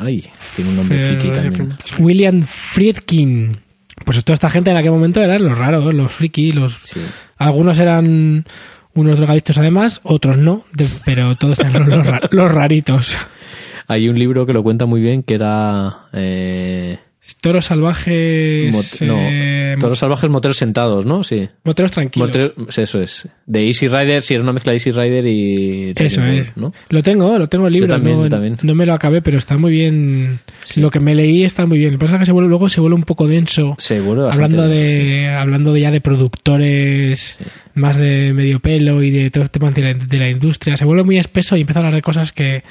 Ay, 0.00 0.24
tiene 0.54 0.70
un 0.70 0.76
nombre 0.76 1.00
friki 1.00 1.30
también. 1.32 1.72
William 1.98 2.42
Friedkin. 2.42 3.58
Pues 4.04 4.22
toda 4.24 4.34
esta 4.34 4.48
gente 4.48 4.70
en 4.70 4.76
aquel 4.76 4.92
momento 4.92 5.20
eran 5.20 5.42
los 5.44 5.58
raros, 5.58 5.92
los 5.92 6.12
friki, 6.12 6.52
los... 6.52 6.74
Sí. 6.74 7.00
Algunos 7.36 7.78
eran 7.80 8.44
unos 8.98 9.18
drogadictos 9.18 9.58
además, 9.58 10.00
otros 10.02 10.38
no, 10.38 10.64
pero 11.04 11.36
todos 11.36 11.58
los 12.30 12.52
raritos. 12.52 13.16
Hay 13.86 14.08
un 14.08 14.18
libro 14.18 14.44
que 14.44 14.52
lo 14.52 14.62
cuenta 14.62 14.86
muy 14.86 15.00
bien 15.00 15.22
que 15.22 15.34
era. 15.34 16.08
Eh, 16.12 16.98
Toros 17.40 17.66
salvajes... 17.66 18.72
mot- 18.74 19.06
no, 19.06 19.16
eh, 19.18 19.76
Toros 19.78 19.98
salvajes, 19.98 20.28
moteros 20.30 20.56
sentados, 20.56 21.06
¿no? 21.06 21.22
Sí. 21.22 21.48
moteros 21.64 21.92
tranquilos. 21.92 22.28
Moteros- 22.30 22.78
eso 22.78 23.02
es. 23.02 23.28
De 23.46 23.66
Easy 23.66 23.86
Rider, 23.88 24.22
sí, 24.22 24.34
era 24.34 24.42
una 24.42 24.52
mezcla 24.52 24.72
de 24.72 24.76
Easy 24.76 24.90
Rider 24.90 25.26
y. 25.26 25.92
Eso 25.96 26.20
Rider, 26.20 26.38
es. 26.40 26.56
¿no? 26.56 26.72
Lo 26.90 27.02
tengo, 27.02 27.38
lo 27.38 27.48
tengo 27.48 27.66
el 27.66 27.74
libro. 27.74 27.88
Yo 27.88 27.94
también, 27.94 28.16
no, 28.16 28.24
yo 28.24 28.30
también. 28.30 28.56
no 28.62 28.74
me 28.74 28.86
lo 28.86 28.94
acabé, 28.94 29.22
pero 29.22 29.38
está 29.38 29.56
muy 29.56 29.70
bien. 29.72 30.38
Sí. 30.64 30.80
Lo 30.80 30.90
que 30.90 31.00
me 31.00 31.14
leí 31.14 31.44
está 31.44 31.66
muy 31.66 31.78
bien. 31.78 31.92
Lo 31.92 31.98
que 31.98 32.04
pasa 32.04 32.14
es 32.16 32.20
que 32.20 32.26
se 32.26 32.32
vuelve, 32.32 32.48
luego 32.48 32.68
se 32.68 32.80
vuelve 32.80 32.96
un 32.96 33.04
poco 33.04 33.26
denso. 33.26 33.74
Se 33.78 34.00
vuelve 34.00 34.24
bastante 34.24 34.56
hablando 34.56 34.74
denso, 34.74 34.94
de 34.98 35.28
hablando 35.28 35.72
de 35.72 35.80
ya 35.80 35.90
de 35.90 36.00
productores 36.00 37.38
más 37.74 37.96
de 37.96 38.32
medio 38.34 38.60
pelo 38.60 39.02
y 39.02 39.10
de 39.10 39.30
todo 39.30 39.44
el 39.44 39.50
tema 39.50 39.70
de 39.70 39.82
la, 39.82 39.94
de 39.94 40.18
la 40.18 40.28
industria 40.28 40.76
se 40.76 40.84
vuelve 40.84 41.04
muy 41.04 41.18
espeso 41.18 41.56
y 41.56 41.60
empieza 41.60 41.78
a 41.78 41.82
hablar 41.82 41.94
de 41.94 42.02
cosas 42.02 42.32
que, 42.32 42.64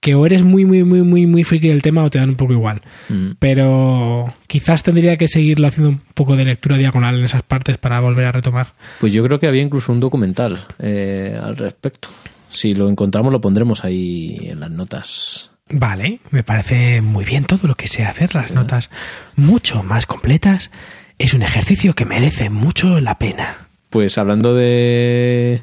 que 0.00 0.14
o 0.14 0.26
eres 0.26 0.42
muy 0.42 0.64
muy 0.64 0.84
muy 0.84 1.02
muy 1.02 1.26
muy 1.26 1.44
friki 1.44 1.68
del 1.68 1.82
tema 1.82 2.02
o 2.02 2.10
te 2.10 2.18
dan 2.18 2.30
un 2.30 2.36
poco 2.36 2.52
igual. 2.52 2.82
Mm. 3.08 3.32
pero 3.38 4.32
quizás 4.46 4.82
tendría 4.82 5.16
que 5.16 5.28
seguirlo 5.28 5.66
haciendo 5.66 5.90
un 5.90 6.00
poco 6.14 6.36
de 6.36 6.44
lectura 6.44 6.76
diagonal 6.76 7.18
en 7.18 7.24
esas 7.24 7.42
partes 7.42 7.78
para 7.78 8.00
volver 8.00 8.26
a 8.26 8.32
retomar 8.32 8.74
Pues 9.00 9.12
yo 9.12 9.22
creo 9.24 9.38
que 9.38 9.46
había 9.46 9.62
incluso 9.62 9.92
un 9.92 10.00
documental 10.00 10.58
eh, 10.78 11.38
al 11.40 11.56
respecto. 11.56 12.08
Si 12.48 12.74
lo 12.74 12.88
encontramos, 12.88 13.32
lo 13.32 13.40
pondremos 13.40 13.84
ahí 13.84 14.38
en 14.42 14.60
las 14.60 14.70
notas. 14.70 15.50
vale 15.70 16.20
me 16.30 16.42
parece 16.42 17.00
muy 17.00 17.24
bien 17.24 17.44
todo 17.44 17.66
lo 17.66 17.74
que 17.74 17.88
sé 17.88 18.04
hacer 18.04 18.34
las 18.34 18.52
notas 18.52 18.90
mucho 19.34 19.82
más 19.82 20.06
completas 20.06 20.70
es 21.18 21.34
un 21.34 21.42
ejercicio 21.42 21.94
que 21.94 22.04
merece 22.04 22.50
mucho 22.50 23.00
la 23.00 23.18
pena 23.18 23.56
Pues 23.90 24.18
hablando 24.18 24.54
de, 24.54 25.62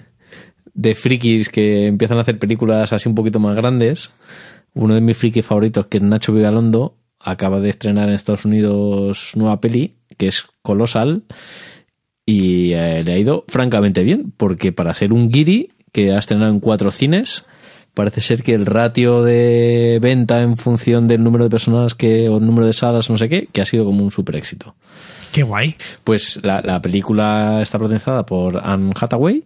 de 0.73 0.95
frikis 0.95 1.49
que 1.49 1.88
empiezan 1.88 2.17
a 2.17 2.21
hacer 2.21 2.39
películas 2.39 2.93
así 2.93 3.07
un 3.07 3.15
poquito 3.15 3.39
más 3.39 3.55
grandes, 3.55 4.12
uno 4.73 4.95
de 4.95 5.01
mis 5.01 5.17
frikis 5.17 5.45
favoritos, 5.45 5.88
que 5.88 5.97
es 5.97 6.03
Nacho 6.03 6.33
Vigalondo, 6.33 6.97
acaba 7.19 7.59
de 7.59 7.69
estrenar 7.69 8.09
en 8.09 8.15
Estados 8.15 8.45
Unidos 8.45 9.31
nueva 9.36 9.62
peli, 9.62 9.95
que 10.17 10.27
es 10.27 10.45
Colossal, 10.62 11.23
y 12.25 12.73
eh, 12.73 13.03
le 13.03 13.13
ha 13.13 13.17
ido 13.17 13.45
francamente 13.47 14.03
bien, 14.03 14.33
porque 14.36 14.71
para 14.71 14.93
ser 14.93 15.13
un 15.13 15.29
guiri 15.29 15.71
que 15.91 16.12
ha 16.12 16.17
estrenado 16.17 16.51
en 16.51 16.59
cuatro 16.59 16.89
cines, 16.89 17.45
parece 17.93 18.21
ser 18.21 18.41
que 18.41 18.53
el 18.53 18.65
ratio 18.65 19.23
de 19.23 19.99
venta 20.01 20.41
en 20.41 20.57
función 20.57 21.07
del 21.07 21.23
número 21.23 21.43
de 21.43 21.49
personas 21.49 21.93
que, 21.93 22.27
o 22.29 22.38
el 22.38 22.45
número 22.45 22.65
de 22.65 22.73
salas, 22.73 23.09
no 23.09 23.17
sé 23.17 23.29
qué, 23.29 23.47
que 23.51 23.62
ha 23.62 23.65
sido 23.65 23.86
como 23.86 24.03
un 24.03 24.12
super 24.12 24.36
éxito. 24.36 24.75
qué 25.31 25.43
guay 25.43 25.75
Pues 26.03 26.39
la, 26.43 26.62
la 26.62 26.81
película 26.81 27.62
está 27.62 27.77
protagonizada 27.77 28.25
por 28.25 28.59
Anne 28.63 28.93
Hathaway 28.99 29.43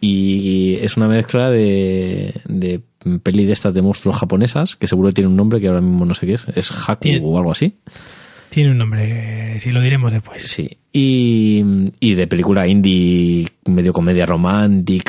y 0.00 0.74
es 0.82 0.96
una 0.96 1.08
mezcla 1.08 1.50
de, 1.50 2.34
de 2.46 2.80
peli 3.22 3.44
de 3.44 3.52
estas 3.52 3.74
de 3.74 3.82
monstruos 3.82 4.16
japonesas, 4.18 4.76
que 4.76 4.86
seguro 4.86 5.12
tiene 5.12 5.28
un 5.28 5.36
nombre 5.36 5.60
que 5.60 5.68
ahora 5.68 5.80
mismo 5.80 6.04
no 6.04 6.14
sé 6.14 6.26
qué 6.26 6.34
es, 6.34 6.46
es 6.54 6.70
Haku 6.70 7.00
Tiene- 7.02 7.20
o 7.24 7.36
algo 7.38 7.52
así. 7.52 7.74
tiene 8.50 8.70
un 8.72 8.78
nombre 8.78 9.58
si 9.60 9.70
lo 9.72 9.80
diremos 9.80 10.12
después 10.12 10.42
Sí. 10.42 10.76
Y, 10.92 11.64
y 12.00 12.14
de 12.14 12.26
película 12.26 12.66
indie, 12.66 13.48
medio 13.64 13.92
comedia 13.94 14.26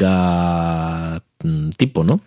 romántica, 0.07 1.21
mm, 1.43 1.69
tipo, 1.71 2.03
¿no? 2.03 2.21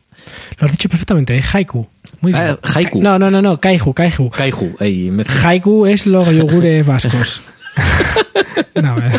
Lo 0.59 0.67
has 0.67 0.73
dicho 0.73 0.89
perfectamente, 0.89 1.37
es 1.39 1.55
haiku. 1.55 1.87
Muy 2.21 2.33
bien. 2.33 2.43
Ah, 2.45 2.59
haiku. 2.75 3.03
No, 3.03 3.19
no, 3.19 3.31
no, 3.31 3.41
no, 3.43 3.59
kaiju, 3.61 3.93
kaiju. 3.95 4.31
Kaiju, 4.31 4.75
mezcla. 5.13 5.49
Haiku 5.49 5.87
es 5.87 6.07
los 6.07 6.29
yogures 6.35 6.85
vascos. 6.87 7.43
no, 8.83 8.97
eh. 8.99 9.13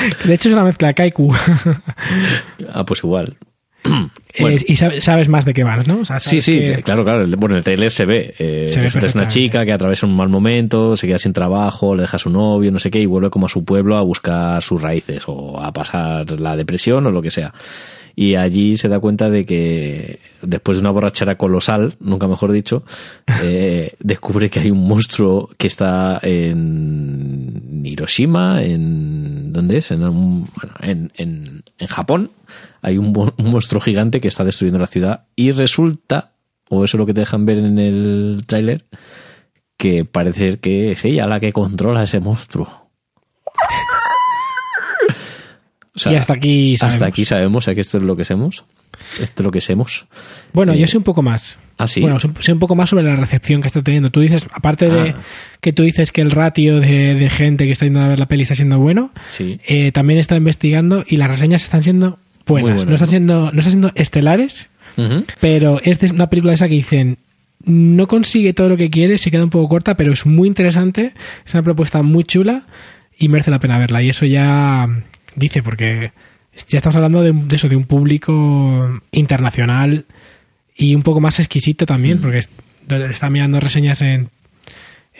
de 0.24 0.34
hecho 0.34 0.48
es 0.48 0.54
una 0.54 0.64
mezcla 0.64 0.88
de 0.88 0.94
kaiku. 0.94 1.32
Ah, 2.72 2.84
pues 2.84 3.02
igual. 3.04 3.36
Eh, 4.32 4.56
y 4.68 4.76
sabes, 4.76 5.02
sabes 5.02 5.28
más 5.28 5.44
de 5.44 5.52
qué 5.52 5.64
van, 5.64 5.82
¿no? 5.88 5.98
O 6.02 6.04
sea, 6.04 6.20
Sí, 6.20 6.40
sí, 6.40 6.52
que- 6.60 6.82
claro, 6.84 7.02
claro. 7.02 7.26
Bueno, 7.36 7.56
el 7.56 7.64
trailer 7.64 7.90
se 7.90 8.04
ve. 8.04 8.32
Eh, 8.38 8.66
Se 8.68 8.76
ve 8.78 8.84
resulta 8.84 9.06
es 9.08 9.14
una 9.16 9.26
chica 9.26 9.64
que 9.64 9.72
atraviesa 9.72 10.06
un 10.06 10.14
mal 10.14 10.28
momento, 10.28 10.94
se 10.94 11.08
queda 11.08 11.18
sin 11.18 11.32
trabajo, 11.32 11.96
le 11.96 12.02
deja 12.02 12.16
a 12.16 12.20
su 12.20 12.30
novio, 12.30 12.70
no 12.70 12.78
sé 12.78 12.92
qué, 12.92 13.00
y 13.00 13.06
vuelve 13.06 13.28
como 13.28 13.46
a 13.46 13.48
su 13.48 13.64
pueblo 13.64 13.96
a 13.96 14.02
buscar 14.02 14.62
sus 14.62 14.80
raíces 14.80 15.24
o 15.26 15.60
a 15.60 15.72
pasar 15.72 16.30
la 16.40 16.54
depresión 16.54 17.04
o 17.08 17.10
lo 17.10 17.20
que 17.20 17.32
sea. 17.32 17.52
Y 18.20 18.34
allí 18.34 18.76
se 18.76 18.88
da 18.90 19.00
cuenta 19.00 19.30
de 19.30 19.46
que 19.46 20.18
después 20.42 20.76
de 20.76 20.82
una 20.82 20.90
borrachera 20.90 21.38
colosal, 21.38 21.94
nunca 22.00 22.28
mejor 22.28 22.52
dicho, 22.52 22.82
eh, 23.42 23.94
descubre 23.98 24.50
que 24.50 24.60
hay 24.60 24.70
un 24.70 24.86
monstruo 24.86 25.48
que 25.56 25.66
está 25.66 26.18
en 26.22 27.80
Hiroshima, 27.82 28.62
en 28.62 29.54
¿dónde 29.54 29.78
es? 29.78 29.90
En, 29.90 30.02
un- 30.04 30.46
bueno, 30.54 30.74
en, 30.82 31.12
en- 31.16 31.62
en 31.78 31.86
Japón. 31.86 32.30
Hay 32.82 32.98
un, 32.98 33.06
un 33.16 33.50
monstruo 33.50 33.80
gigante 33.80 34.20
que 34.20 34.28
está 34.28 34.44
destruyendo 34.44 34.78
la 34.80 34.86
ciudad 34.86 35.24
y 35.34 35.52
resulta, 35.52 36.32
o 36.68 36.84
eso 36.84 36.96
es 36.96 36.98
lo 36.98 37.06
que 37.06 37.14
te 37.14 37.20
dejan 37.20 37.46
ver 37.46 37.56
en 37.56 37.78
el 37.78 38.42
tráiler, 38.46 38.84
que 39.78 40.04
parece 40.04 40.40
ser 40.40 40.58
que 40.60 40.92
es 40.92 41.06
ella 41.06 41.26
la 41.26 41.40
que 41.40 41.54
controla 41.54 42.02
ese 42.02 42.20
monstruo. 42.20 42.90
Sea, 46.00 46.12
y 46.12 46.16
hasta 46.16 46.34
aquí 46.34 46.76
sabemos. 46.76 46.94
hasta 46.94 47.06
aquí 47.06 47.24
sabemos, 47.24 47.64
sea, 47.64 47.74
que 47.74 47.80
esto 47.80 47.98
es 47.98 48.04
lo 48.04 48.16
que 48.16 48.24
somos. 48.24 48.64
Esto 49.20 49.42
es 49.42 49.44
lo 49.44 49.50
que 49.50 49.60
somos. 49.60 50.06
Bueno, 50.52 50.72
Eh, 50.72 50.78
yo 50.78 50.86
sé 50.86 50.96
un 50.98 51.04
poco 51.04 51.22
más. 51.22 51.56
¿Ah, 51.78 51.86
sí? 51.86 52.00
Bueno, 52.02 52.18
sé, 52.18 52.52
un 52.52 52.58
poco 52.58 52.74
más 52.74 52.90
sobre 52.90 53.04
la 53.04 53.16
recepción 53.16 53.60
que 53.62 53.68
está 53.68 53.82
teniendo. 53.82 54.10
Tú 54.10 54.20
dices, 54.20 54.46
aparte 54.52 54.88
de 54.90 55.10
Ah. 55.10 55.14
que 55.62 55.72
tú 55.72 55.82
dices 55.82 56.12
que 56.12 56.20
el 56.20 56.30
ratio 56.30 56.78
de, 56.80 57.14
de 57.14 57.30
gente 57.30 57.64
que 57.66 57.72
está 57.72 57.86
yendo 57.86 58.00
a 58.00 58.08
ver 58.08 58.18
la 58.20 58.26
peli 58.26 58.42
está 58.42 58.54
siendo 58.54 58.78
bueno, 58.78 59.12
Sí. 59.28 59.58
eh, 59.66 59.90
también 59.92 60.18
está 60.18 60.36
investigando 60.36 61.04
y 61.08 61.16
las 61.16 61.30
reseñas 61.30 61.62
están 61.62 61.82
siendo 61.82 62.18
buenas. 62.46 62.84
buenas, 62.84 62.86
no 62.86 62.94
están 62.94 63.06
¿no? 63.06 63.10
siendo, 63.10 63.40
no 63.52 63.58
están 63.60 63.70
siendo 63.70 63.92
estelares, 63.94 64.68
pero 65.40 65.80
esta 65.82 66.04
es 66.04 66.12
una 66.12 66.28
película 66.28 66.52
esa 66.52 66.68
que 66.68 66.74
dicen 66.74 67.18
no 67.64 68.08
consigue 68.08 68.52
todo 68.54 68.68
lo 68.70 68.76
que 68.76 68.90
quiere, 68.90 69.16
se 69.18 69.30
queda 69.30 69.44
un 69.44 69.50
poco 69.50 69.68
corta, 69.68 69.94
pero 69.96 70.12
es 70.12 70.24
muy 70.26 70.48
interesante, 70.48 71.12
es 71.46 71.54
una 71.54 71.62
propuesta 71.62 72.02
muy 72.02 72.24
chula 72.24 72.62
y 73.18 73.28
merece 73.28 73.50
la 73.50 73.60
pena 73.60 73.78
verla. 73.78 74.02
Y 74.02 74.08
eso 74.10 74.24
ya 74.26 74.88
dice, 75.36 75.62
porque 75.62 76.12
ya 76.68 76.78
estamos 76.78 76.96
hablando 76.96 77.22
de, 77.22 77.32
de 77.32 77.56
eso, 77.56 77.68
de 77.68 77.76
un 77.76 77.84
público 77.84 79.00
internacional 79.12 80.04
y 80.76 80.94
un 80.94 81.02
poco 81.02 81.20
más 81.20 81.38
exquisito 81.38 81.86
también, 81.86 82.20
porque 82.20 82.38
es- 82.38 82.50
está 83.10 83.30
mirando 83.30 83.60
reseñas 83.60 84.02
en, 84.02 84.28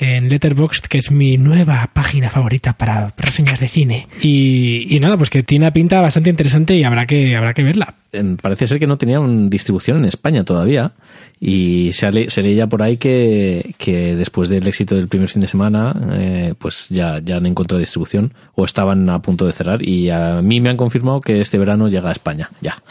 en 0.01 0.31
Letterboxd, 0.31 0.87
que 0.87 0.99
es 0.99 1.11
mi 1.11 1.37
nueva 1.37 1.91
página 1.93 2.31
favorita 2.31 2.73
para 2.73 3.13
reseñas 3.19 3.61
de 3.61 3.69
cine. 3.69 4.07
Y, 4.23 4.87
y 4.89 4.99
nada, 4.99 5.19
pues 5.19 5.29
que 5.29 5.43
tiene 5.43 5.67
una 5.67 5.73
pinta 5.73 6.01
bastante 6.01 6.31
interesante 6.31 6.75
y 6.75 6.85
habrá 6.85 7.07
que, 7.07 7.37
habrá 7.37 7.53
que 7.53 7.63
verla. 7.63 7.95
Parece 8.43 8.67
ser 8.67 8.79
que 8.81 8.87
no 8.89 8.97
tenían 8.97 9.49
distribución 9.51 9.99
en 9.99 10.07
España 10.07 10.43
todavía 10.43 10.93
y 11.39 11.91
se, 11.93 12.29
se 12.29 12.43
leía 12.43 12.67
por 12.67 12.83
ahí 12.83 12.97
que, 12.97 13.75
que 13.79 14.17
después 14.17 14.49
del 14.49 14.67
éxito 14.67 14.97
del 14.97 15.07
primer 15.07 15.29
fin 15.29 15.43
de 15.43 15.47
semana 15.47 15.95
eh, 16.15 16.55
pues 16.59 16.89
ya, 16.89 17.21
ya 17.21 17.37
han 17.37 17.47
encontrado 17.47 17.79
distribución 17.79 18.35
o 18.57 18.65
estaban 18.65 19.09
a 19.11 19.23
punto 19.23 19.47
de 19.47 19.53
cerrar 19.53 19.83
y 19.87 20.11
a 20.11 20.43
mí 20.43 20.61
me 20.61 20.71
han 20.71 20.77
confirmado 20.77 21.21
que 21.21 21.41
este 21.41 21.57
verano 21.57 21.89
llega 21.89 22.09
a 22.09 22.13
España 22.13 22.51
ya 22.61 22.83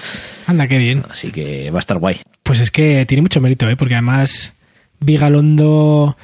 Anda, 0.48 0.68
qué 0.68 0.78
bien. 0.78 1.04
así 1.10 1.32
que 1.32 1.70
va 1.70 1.80
a 1.80 1.80
estar 1.80 1.98
guay 1.98 2.16
Pues 2.42 2.62
es 2.62 2.72
que 2.72 3.06
tiene 3.06 3.22
mucho 3.22 3.42
mérito, 3.42 3.70
¿eh? 3.70 3.76
porque 3.76 3.96
además 3.96 4.54
Vigalondo 5.02 6.16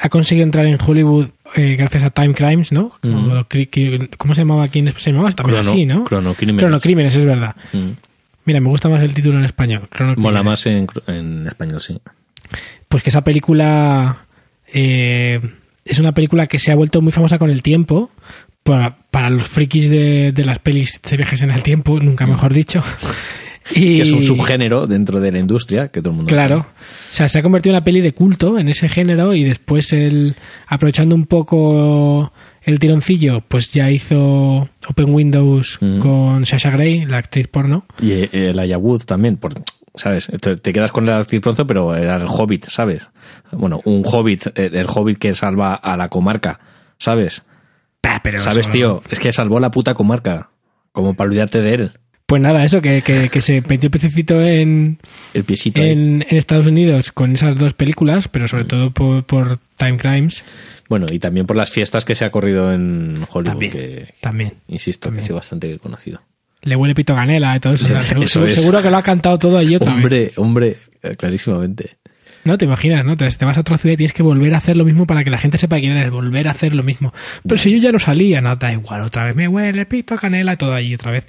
ha 0.00 0.08
conseguido 0.08 0.44
entrar 0.44 0.66
en 0.66 0.78
Hollywood 0.80 1.28
eh, 1.56 1.76
gracias 1.78 2.02
a 2.02 2.10
Time 2.10 2.34
Crimes, 2.34 2.72
¿no? 2.72 2.92
Cri- 3.02 4.08
¿Cómo 4.16 4.34
se 4.34 4.42
llamaba 4.42 4.64
aquí? 4.64 4.80
en- 4.80 4.92
Se 4.98 5.10
llamaba 5.12 5.30
también 5.32 5.60
Crono- 5.60 5.70
así, 5.70 5.86
¿no? 5.86 6.04
Cronocrímenes. 6.04 6.58
Cronocrímenes, 6.60 7.16
es 7.16 7.24
verdad. 7.24 7.54
Mm. 7.72 7.90
Mira, 8.46 8.60
me 8.60 8.68
gusta 8.68 8.88
más 8.88 9.02
el 9.02 9.14
título 9.14 9.38
en 9.38 9.44
español. 9.46 9.88
Mola 10.16 10.42
más 10.42 10.66
en, 10.66 10.86
en 11.06 11.46
español, 11.46 11.80
sí. 11.80 11.98
Pues 12.88 13.02
que 13.02 13.08
esa 13.10 13.22
película 13.24 14.26
eh, 14.72 15.40
es 15.84 15.98
una 15.98 16.12
película 16.12 16.46
que 16.46 16.58
se 16.58 16.70
ha 16.70 16.74
vuelto 16.74 17.00
muy 17.00 17.12
famosa 17.12 17.38
con 17.38 17.50
el 17.50 17.62
tiempo. 17.62 18.10
Para, 18.62 18.96
para 19.10 19.28
los 19.28 19.44
frikis 19.46 19.90
de, 19.90 20.32
de 20.32 20.44
las 20.44 20.58
pelis 20.58 21.00
de 21.08 21.18
viajes 21.18 21.42
en 21.42 21.50
el 21.50 21.62
tiempo, 21.62 22.00
nunca 22.00 22.26
mejor 22.26 22.54
dicho. 22.54 22.82
Y, 23.70 23.96
Que 23.96 24.02
es 24.02 24.12
un 24.12 24.22
subgénero 24.22 24.86
dentro 24.86 25.20
de 25.20 25.32
la 25.32 25.38
industria 25.38 25.88
que 25.88 26.00
todo 26.02 26.10
el 26.10 26.16
mundo. 26.16 26.28
Claro. 26.30 26.58
O 26.58 27.14
sea, 27.14 27.28
se 27.28 27.38
ha 27.38 27.42
convertido 27.42 27.72
en 27.72 27.76
una 27.76 27.84
peli 27.84 28.00
de 28.00 28.12
culto 28.12 28.58
en 28.58 28.68
ese 28.68 28.88
género 28.88 29.34
y 29.34 29.42
después 29.44 29.92
él, 29.92 30.34
aprovechando 30.66 31.14
un 31.14 31.26
poco 31.26 32.32
el 32.62 32.78
tironcillo, 32.78 33.42
pues 33.46 33.72
ya 33.72 33.90
hizo 33.90 34.68
Open 34.88 35.14
Windows 35.14 35.78
Mm. 35.80 35.98
con 35.98 36.46
Sasha 36.46 36.70
Grey, 36.70 37.04
la 37.06 37.18
actriz 37.18 37.48
porno. 37.48 37.86
Y 38.00 38.12
eh, 38.12 38.28
el 38.32 38.58
Ayawood 38.58 39.02
también, 39.04 39.36
por, 39.36 39.52
¿sabes? 39.94 40.28
Te, 40.40 40.72
quedas 40.72 40.92
con 40.92 41.04
el 41.08 41.14
actriz 41.14 41.40
pronto, 41.40 41.66
pero 41.66 41.94
era 41.94 42.16
el 42.16 42.26
hobbit, 42.28 42.66
¿sabes? 42.68 43.08
Bueno, 43.52 43.80
un 43.84 44.02
hobbit, 44.04 44.46
el, 44.58 44.74
el 44.76 44.86
hobbit 44.88 45.18
que 45.18 45.34
salva 45.34 45.74
a 45.74 45.96
la 45.96 46.08
comarca, 46.08 46.60
¿sabes? 46.98 47.44
Bah, 48.02 48.20
pero 48.22 48.38
¿Sabes, 48.38 48.70
tío? 48.70 49.02
Es 49.10 49.18
que 49.20 49.32
salvó 49.32 49.58
la 49.60 49.70
puta 49.70 49.94
comarca. 49.94 50.50
Como 50.92 51.14
para 51.14 51.28
olvidarte 51.28 51.60
de 51.62 51.74
él. 51.74 51.92
Pues 52.26 52.40
nada, 52.40 52.64
eso, 52.64 52.80
que, 52.80 53.02
que, 53.02 53.28
que 53.28 53.40
se 53.42 53.60
metió 53.68 53.88
el 53.88 53.90
pececito 53.90 54.40
en, 54.40 54.98
El 55.34 55.44
piecito. 55.44 55.82
en, 55.82 56.24
en 56.28 56.36
Estados 56.38 56.66
Unidos 56.66 57.12
con 57.12 57.34
esas 57.34 57.56
dos 57.58 57.74
películas, 57.74 58.28
pero 58.28 58.48
sobre 58.48 58.64
todo 58.64 58.92
por, 58.92 59.24
por 59.24 59.58
Time 59.76 59.98
Crimes 59.98 60.42
Bueno, 60.88 61.04
y 61.12 61.18
también 61.18 61.44
por 61.46 61.56
las 61.56 61.70
fiestas 61.70 62.06
que 62.06 62.14
se 62.14 62.24
ha 62.24 62.30
corrido 62.30 62.72
en 62.72 63.26
Hollywood, 63.30 63.44
También. 63.52 63.72
que 63.72 64.14
también. 64.22 64.54
insisto, 64.68 65.08
También. 65.08 65.18
que 65.20 65.24
ha 65.24 65.26
sido 65.26 65.36
bastante 65.36 65.78
conocido. 65.78 66.22
Le 66.62 66.76
huele 66.76 66.94
pito 66.94 67.14
canela 67.14 67.54
y 67.56 67.60
todo 67.60 67.74
eso. 67.74 67.86
Eso 68.22 68.46
es. 68.46 68.54
seguro 68.54 68.80
que 68.80 68.90
lo 68.90 68.96
ha 68.96 69.02
cantado 69.02 69.38
todo 69.38 69.58
allí 69.58 69.76
otra 69.76 69.92
vez. 69.94 70.02
Hombre, 70.02 70.30
hombre, 70.36 70.76
eh, 71.02 71.12
clarísimamente. 71.18 71.98
No 72.44 72.56
te 72.56 72.64
imaginas, 72.64 73.04
¿no? 73.04 73.16
Te, 73.18 73.28
te 73.28 73.44
vas 73.44 73.58
a 73.58 73.60
otra 73.60 73.76
ciudad 73.76 73.92
y 73.94 73.96
tienes 73.98 74.14
que 74.14 74.22
volver 74.22 74.54
a 74.54 74.58
hacer 74.58 74.76
lo 74.78 74.84
mismo 74.86 75.06
para 75.06 75.24
que 75.24 75.30
la 75.30 75.36
gente 75.38 75.58
sepa 75.58 75.78
quién 75.78 75.92
eres, 75.92 76.10
volver 76.10 76.48
a 76.48 76.52
hacer 76.52 76.74
lo 76.74 76.82
mismo. 76.82 77.12
Pero 77.42 77.58
si 77.58 77.70
yo 77.70 77.78
ya 77.78 77.92
no 77.92 77.98
salía, 77.98 78.40
no, 78.40 78.56
da 78.56 78.72
igual, 78.72 79.02
otra 79.02 79.24
vez 79.24 79.36
me 79.36 79.46
huele 79.46 79.84
pito 79.84 80.16
canela, 80.16 80.56
todo 80.56 80.72
allí 80.74 80.94
otra 80.94 81.10
vez. 81.10 81.26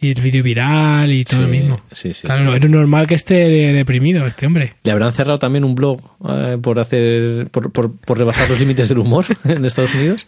Y 0.00 0.10
el 0.12 0.20
vídeo 0.22 0.44
viral 0.44 1.12
y 1.12 1.24
todo 1.24 1.38
Sí, 1.38 1.42
lo 1.42 1.48
mismo. 1.48 1.80
sí, 1.90 2.12
sí, 2.14 2.26
claro, 2.26 2.54
es 2.54 2.70
normal 2.70 3.08
que 3.08 3.14
esté 3.16 3.34
de- 3.34 3.72
deprimido 3.72 4.24
este 4.26 4.46
hombre. 4.46 4.74
Le 4.84 4.92
habrán 4.92 5.12
cerrado 5.12 5.38
también 5.38 5.64
un 5.64 5.74
blog 5.74 6.00
eh, 6.28 6.56
por 6.62 6.78
hacer 6.78 7.48
por, 7.50 7.72
por, 7.72 7.96
por 7.96 8.16
rebasar 8.18 8.48
los 8.48 8.60
límites 8.60 8.88
del 8.88 8.98
humor 8.98 9.24
en 9.44 9.64
Estados 9.64 9.94
Unidos. 9.94 10.24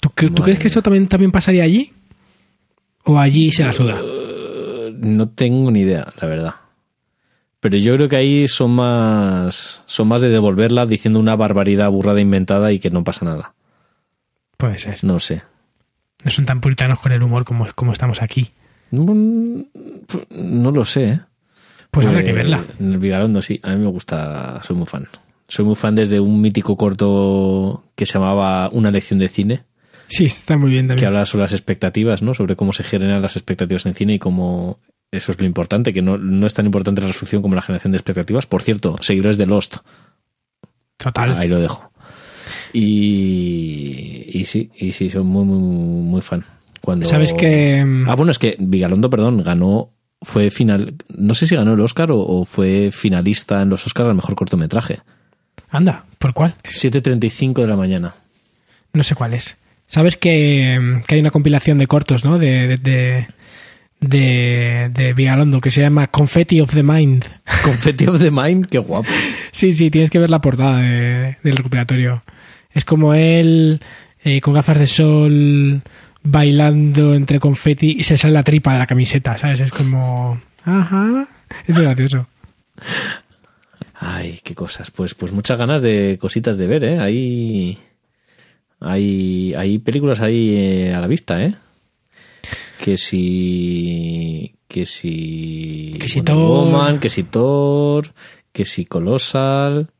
¿Tú, 0.00 0.10
cre- 0.10 0.26
¿tú 0.28 0.32
Madre 0.32 0.44
crees 0.44 0.58
que 0.58 0.66
eso 0.68 0.82
también, 0.82 1.06
también 1.06 1.32
pasaría 1.32 1.64
allí? 1.64 1.92
¿O 3.04 3.18
allí 3.18 3.50
se 3.52 3.64
la 3.64 3.72
suda? 3.72 3.98
No 4.98 5.28
tengo 5.30 5.70
ni 5.70 5.80
idea, 5.80 6.12
la 6.20 6.28
verdad. 6.28 6.54
Pero 7.60 7.78
yo 7.78 7.96
creo 7.96 8.08
que 8.10 8.16
ahí 8.16 8.46
son 8.48 8.72
más 8.72 9.82
son 9.86 10.08
más 10.08 10.20
de 10.20 10.28
devolverla 10.28 10.84
diciendo 10.84 11.18
una 11.18 11.36
barbaridad 11.36 11.90
burrada 11.90 12.20
inventada 12.20 12.70
y 12.72 12.78
que 12.78 12.90
no 12.90 13.02
pasa 13.04 13.24
nada. 13.24 13.54
Puede 14.58 14.76
ser. 14.78 15.02
No 15.02 15.18
sé. 15.20 15.42
No 16.22 16.30
son 16.30 16.44
tan 16.44 16.60
puritanos 16.60 16.98
con 17.00 17.12
el 17.12 17.22
humor 17.22 17.44
como, 17.44 17.66
como 17.74 17.92
estamos 17.94 18.20
aquí. 18.20 18.50
Mm, 18.94 19.64
No 20.62 20.70
lo 20.70 20.84
sé. 20.84 21.04
¿eh? 21.08 21.20
Pues 21.90 22.06
habrá 22.06 22.20
Eh, 22.20 22.24
que 22.24 22.32
verla. 22.32 22.64
En 22.80 22.92
el 22.92 22.98
Vigalondo, 22.98 23.40
sí. 23.42 23.60
A 23.62 23.70
mí 23.74 23.78
me 23.78 23.88
gusta, 23.90 24.60
soy 24.62 24.76
muy 24.76 24.86
fan. 24.86 25.06
Soy 25.48 25.64
muy 25.64 25.74
fan 25.76 25.94
desde 25.94 26.20
un 26.20 26.40
mítico 26.40 26.76
corto 26.76 27.84
que 27.94 28.06
se 28.06 28.14
llamaba 28.14 28.68
Una 28.72 28.90
lección 28.90 29.18
de 29.18 29.28
cine, 29.28 29.64
Sí, 30.06 30.26
está 30.26 30.56
muy 30.58 30.70
bien 30.70 30.84
que 30.84 30.88
también. 30.88 31.06
habla 31.08 31.26
sobre 31.26 31.42
las 31.44 31.52
expectativas, 31.52 32.20
¿no? 32.22 32.34
Sobre 32.34 32.56
cómo 32.56 32.72
se 32.74 32.82
generan 32.84 33.22
las 33.22 33.36
expectativas 33.36 33.86
en 33.86 33.94
cine 33.94 34.14
y 34.14 34.18
cómo 34.18 34.78
eso 35.10 35.32
es 35.32 35.40
lo 35.40 35.46
importante, 35.46 35.92
que 35.94 36.02
no, 36.02 36.18
no 36.18 36.46
es 36.46 36.52
tan 36.54 36.66
importante 36.66 37.00
la 37.00 37.06
resolución 37.06 37.40
como 37.42 37.54
la 37.54 37.62
generación 37.62 37.92
de 37.92 37.98
expectativas. 37.98 38.46
Por 38.46 38.62
cierto, 38.62 38.96
seguidores 39.00 39.38
de 39.38 39.46
Lost, 39.46 39.76
Total. 40.98 41.36
ahí 41.38 41.48
lo 41.48 41.58
dejo. 41.58 41.90
Y, 42.72 44.26
y 44.32 44.44
sí, 44.44 44.70
y 44.76 44.92
sí, 44.92 45.08
soy 45.10 45.22
muy, 45.22 45.44
muy, 45.44 45.58
muy 45.58 46.20
fan. 46.20 46.44
Cuando... 46.84 47.06
¿Sabes 47.06 47.32
que 47.32 47.82
mm, 47.84 48.08
Ah, 48.10 48.14
bueno, 48.14 48.30
es 48.30 48.38
que 48.38 48.56
Vigalondo, 48.58 49.08
perdón, 49.10 49.42
ganó, 49.42 49.90
fue 50.22 50.50
final, 50.50 50.94
no 51.08 51.32
sé 51.34 51.46
si 51.46 51.56
ganó 51.56 51.72
el 51.74 51.80
Oscar 51.80 52.12
o, 52.12 52.18
o 52.18 52.44
fue 52.44 52.90
finalista 52.92 53.62
en 53.62 53.70
los 53.70 53.86
Oscars 53.86 54.08
al 54.10 54.14
mejor 54.14 54.34
cortometraje. 54.36 55.00
Anda, 55.70 56.04
¿por 56.18 56.34
cuál? 56.34 56.56
7.35 56.64 57.62
de 57.62 57.66
la 57.66 57.76
mañana. 57.76 58.14
No 58.92 59.02
sé 59.02 59.14
cuál 59.14 59.34
es. 59.34 59.56
¿Sabes 59.86 60.16
que, 60.16 60.78
mm, 60.80 61.02
que 61.06 61.14
hay 61.14 61.20
una 61.20 61.30
compilación 61.30 61.78
de 61.78 61.86
cortos, 61.86 62.24
¿no? 62.24 62.38
De, 62.38 62.66
de, 62.68 62.76
de, 62.76 63.26
de, 64.00 64.90
de 64.92 65.12
Vigalondo 65.14 65.60
que 65.60 65.70
se 65.70 65.80
llama 65.80 66.06
Confetti 66.08 66.60
of 66.60 66.72
the 66.74 66.82
Mind. 66.82 67.24
Confetti 67.64 68.06
of 68.06 68.20
the 68.20 68.30
Mind, 68.30 68.66
qué 68.66 68.78
guapo. 68.78 69.08
Sí, 69.50 69.72
sí, 69.72 69.90
tienes 69.90 70.10
que 70.10 70.18
ver 70.18 70.30
la 70.30 70.40
portada 70.40 70.80
de- 70.80 71.36
del 71.42 71.56
recuperatorio. 71.56 72.22
Es 72.70 72.84
como 72.84 73.14
él 73.14 73.80
eh, 74.22 74.40
con 74.40 74.54
gafas 74.54 74.78
de 74.78 74.86
sol 74.86 75.82
bailando 76.24 77.14
entre 77.14 77.38
confeti 77.38 77.96
y 77.98 78.02
se 78.02 78.16
sale 78.16 78.34
la 78.34 78.42
tripa 78.42 78.72
de 78.72 78.78
la 78.80 78.86
camiseta, 78.86 79.38
¿sabes? 79.38 79.60
Es 79.60 79.70
como... 79.70 80.40
Ajá. 80.64 81.28
Es 81.66 81.74
muy 81.74 81.84
gracioso. 81.84 82.26
Ay, 83.94 84.40
qué 84.42 84.54
cosas. 84.54 84.90
Pues, 84.90 85.14
pues 85.14 85.32
muchas 85.32 85.58
ganas 85.58 85.82
de 85.82 86.18
cositas 86.20 86.56
de 86.56 86.66
ver, 86.66 86.84
¿eh? 86.84 86.98
Hay, 86.98 87.78
hay, 88.80 89.54
hay 89.54 89.78
películas 89.78 90.20
ahí 90.20 90.56
eh, 90.56 90.94
a 90.94 91.00
la 91.00 91.06
vista, 91.06 91.42
¿eh? 91.44 91.54
Que 92.82 92.96
si... 92.96 94.56
Que 94.66 94.86
si... 94.86 95.96
Que 96.00 96.08
si 96.08 96.20
Wonder 96.20 96.34
Thor. 96.34 96.48
Woman, 96.48 96.98
que 96.98 97.10
si 97.10 97.22
Thor, 97.22 98.12
que 98.50 98.64
si 98.64 98.86
Colossal, 98.86 99.90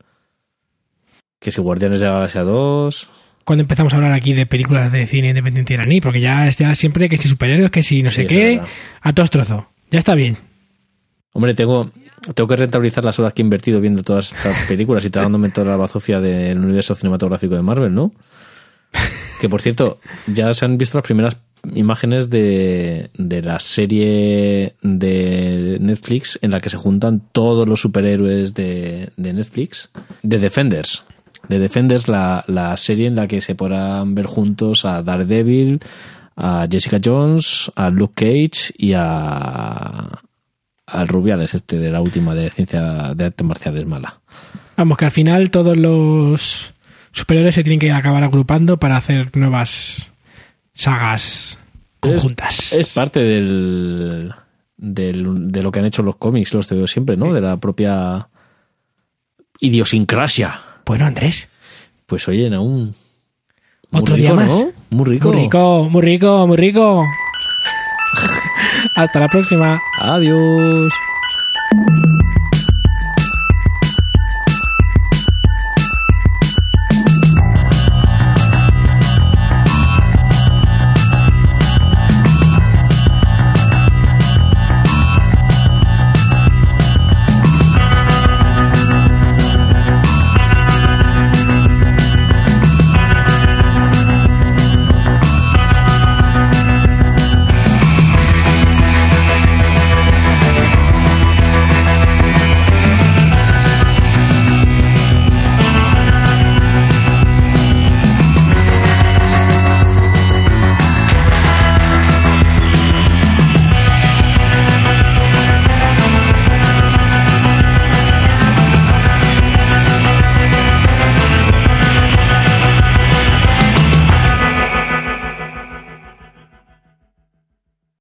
que 1.39 1.51
si 1.51 1.61
Guardianes 1.61 1.99
de 1.99 2.07
la 2.07 2.13
Galaxia 2.13 2.41
2... 2.41 3.09
Cuando 3.45 3.61
empezamos 3.61 3.93
a 3.93 3.95
hablar 3.95 4.11
aquí 4.13 4.33
de 4.33 4.45
películas 4.45 4.91
de 4.91 5.05
cine 5.05 5.29
independiente 5.29 5.73
iraní, 5.73 6.01
porque 6.01 6.19
ya 6.19 6.49
ya 6.49 6.75
siempre 6.75 7.07
que 7.07 7.17
si 7.17 7.29
superhéroes, 7.29 7.71
que 7.71 7.83
si 7.83 8.01
no 8.03 8.09
Sí, 8.09 8.15
sé 8.17 8.27
qué, 8.27 8.61
a 9.01 9.13
todos 9.13 9.29
trozo. 9.29 9.69
Ya 9.91 9.99
está 9.99 10.15
bien. 10.15 10.37
Hombre, 11.31 11.53
tengo, 11.53 11.91
tengo 12.33 12.47
que 12.47 12.55
rentabilizar 12.55 13.05
las 13.05 13.19
horas 13.19 13.33
que 13.33 13.41
he 13.41 13.45
invertido 13.45 13.79
viendo 13.79 14.01
todas 14.03 14.33
estas 14.33 14.57
películas 14.67 15.05
y 15.05 15.09
tragándome 15.09 15.49
toda 15.49 15.67
la 15.67 15.77
bazofia 15.77 16.19
del 16.19 16.57
universo 16.59 16.95
cinematográfico 16.95 17.55
de 17.55 17.61
Marvel, 17.61 17.93
¿no? 17.93 18.11
Que 19.39 19.49
por 19.49 19.61
cierto, 19.61 19.99
ya 20.27 20.53
se 20.53 20.63
han 20.65 20.77
visto 20.77 20.97
las 20.97 21.05
primeras 21.05 21.37
imágenes 21.75 22.29
de, 22.29 23.09
de 23.15 23.41
la 23.41 23.59
serie 23.59 24.75
de 24.81 25.77
Netflix 25.81 26.39
en 26.41 26.51
la 26.51 26.61
que 26.61 26.69
se 26.69 26.77
juntan 26.77 27.21
todos 27.31 27.67
los 27.67 27.81
superhéroes 27.81 28.53
de, 28.53 29.09
de 29.17 29.33
Netflix, 29.33 29.91
de 30.23 30.39
Defenders. 30.39 31.05
De 31.49 31.59
Defenders, 31.59 32.07
la, 32.07 32.43
la 32.47 32.75
serie 32.77 33.07
en 33.07 33.15
la 33.15 33.27
que 33.27 33.41
se 33.41 33.55
podrán 33.55 34.15
ver 34.15 34.25
juntos 34.25 34.85
a 34.85 35.03
Daredevil, 35.03 35.79
a 36.35 36.67
Jessica 36.69 36.99
Jones, 37.03 37.71
a 37.75 37.89
Luke 37.89 38.13
Cage 38.15 38.73
y 38.77 38.93
a, 38.95 40.09
al 40.87 41.07
Rubiales, 41.07 41.53
este 41.53 41.77
de 41.77 41.91
la 41.91 42.01
última 42.01 42.35
de 42.35 42.49
ciencia 42.49 43.13
de 43.15 43.25
artes 43.25 43.45
marciales 43.45 43.85
mala. 43.87 44.19
Vamos, 44.77 44.97
que 44.97 45.05
al 45.05 45.11
final 45.11 45.49
todos 45.51 45.77
los 45.77 46.73
superhéroes 47.11 47.55
se 47.55 47.63
tienen 47.63 47.79
que 47.79 47.91
acabar 47.91 48.23
agrupando 48.23 48.77
para 48.77 48.97
hacer 48.97 49.35
nuevas 49.37 50.11
sagas 50.73 51.57
conjuntas. 52.01 52.73
Es 52.73 52.87
parte 52.93 53.21
del, 53.21 54.33
del- 54.75 55.47
de 55.49 55.63
lo 55.63 55.71
que 55.71 55.79
han 55.79 55.85
hecho 55.85 56.03
los 56.03 56.17
cómics, 56.17 56.53
los 56.53 56.67
te 56.67 56.75
veo 56.75 56.87
siempre, 56.87 57.15
¿no? 57.15 57.31
De 57.33 57.39
la 57.39 57.57
propia 57.57 58.27
idiosincrasia. 59.59 60.59
Bueno, 60.85 61.05
Andrés, 61.05 61.47
Pues 62.05 62.27
oye, 62.27 62.53
aún. 62.53 62.95
Muy 63.91 64.01
Otro 64.01 64.15
rico, 64.15 64.27
día 64.27 64.33
más. 64.35 64.49
¿no? 64.53 64.71
Muy 64.91 65.05
rico. 65.05 65.31
muy 65.31 65.41
rico, 65.43 65.87
muy 65.89 66.01
rico, 66.01 66.47
muy 66.47 66.57
rico. 66.57 67.03
Hasta 68.95 69.19
la 69.19 69.27
próxima. 69.27 69.79
Adiós. 69.99 70.93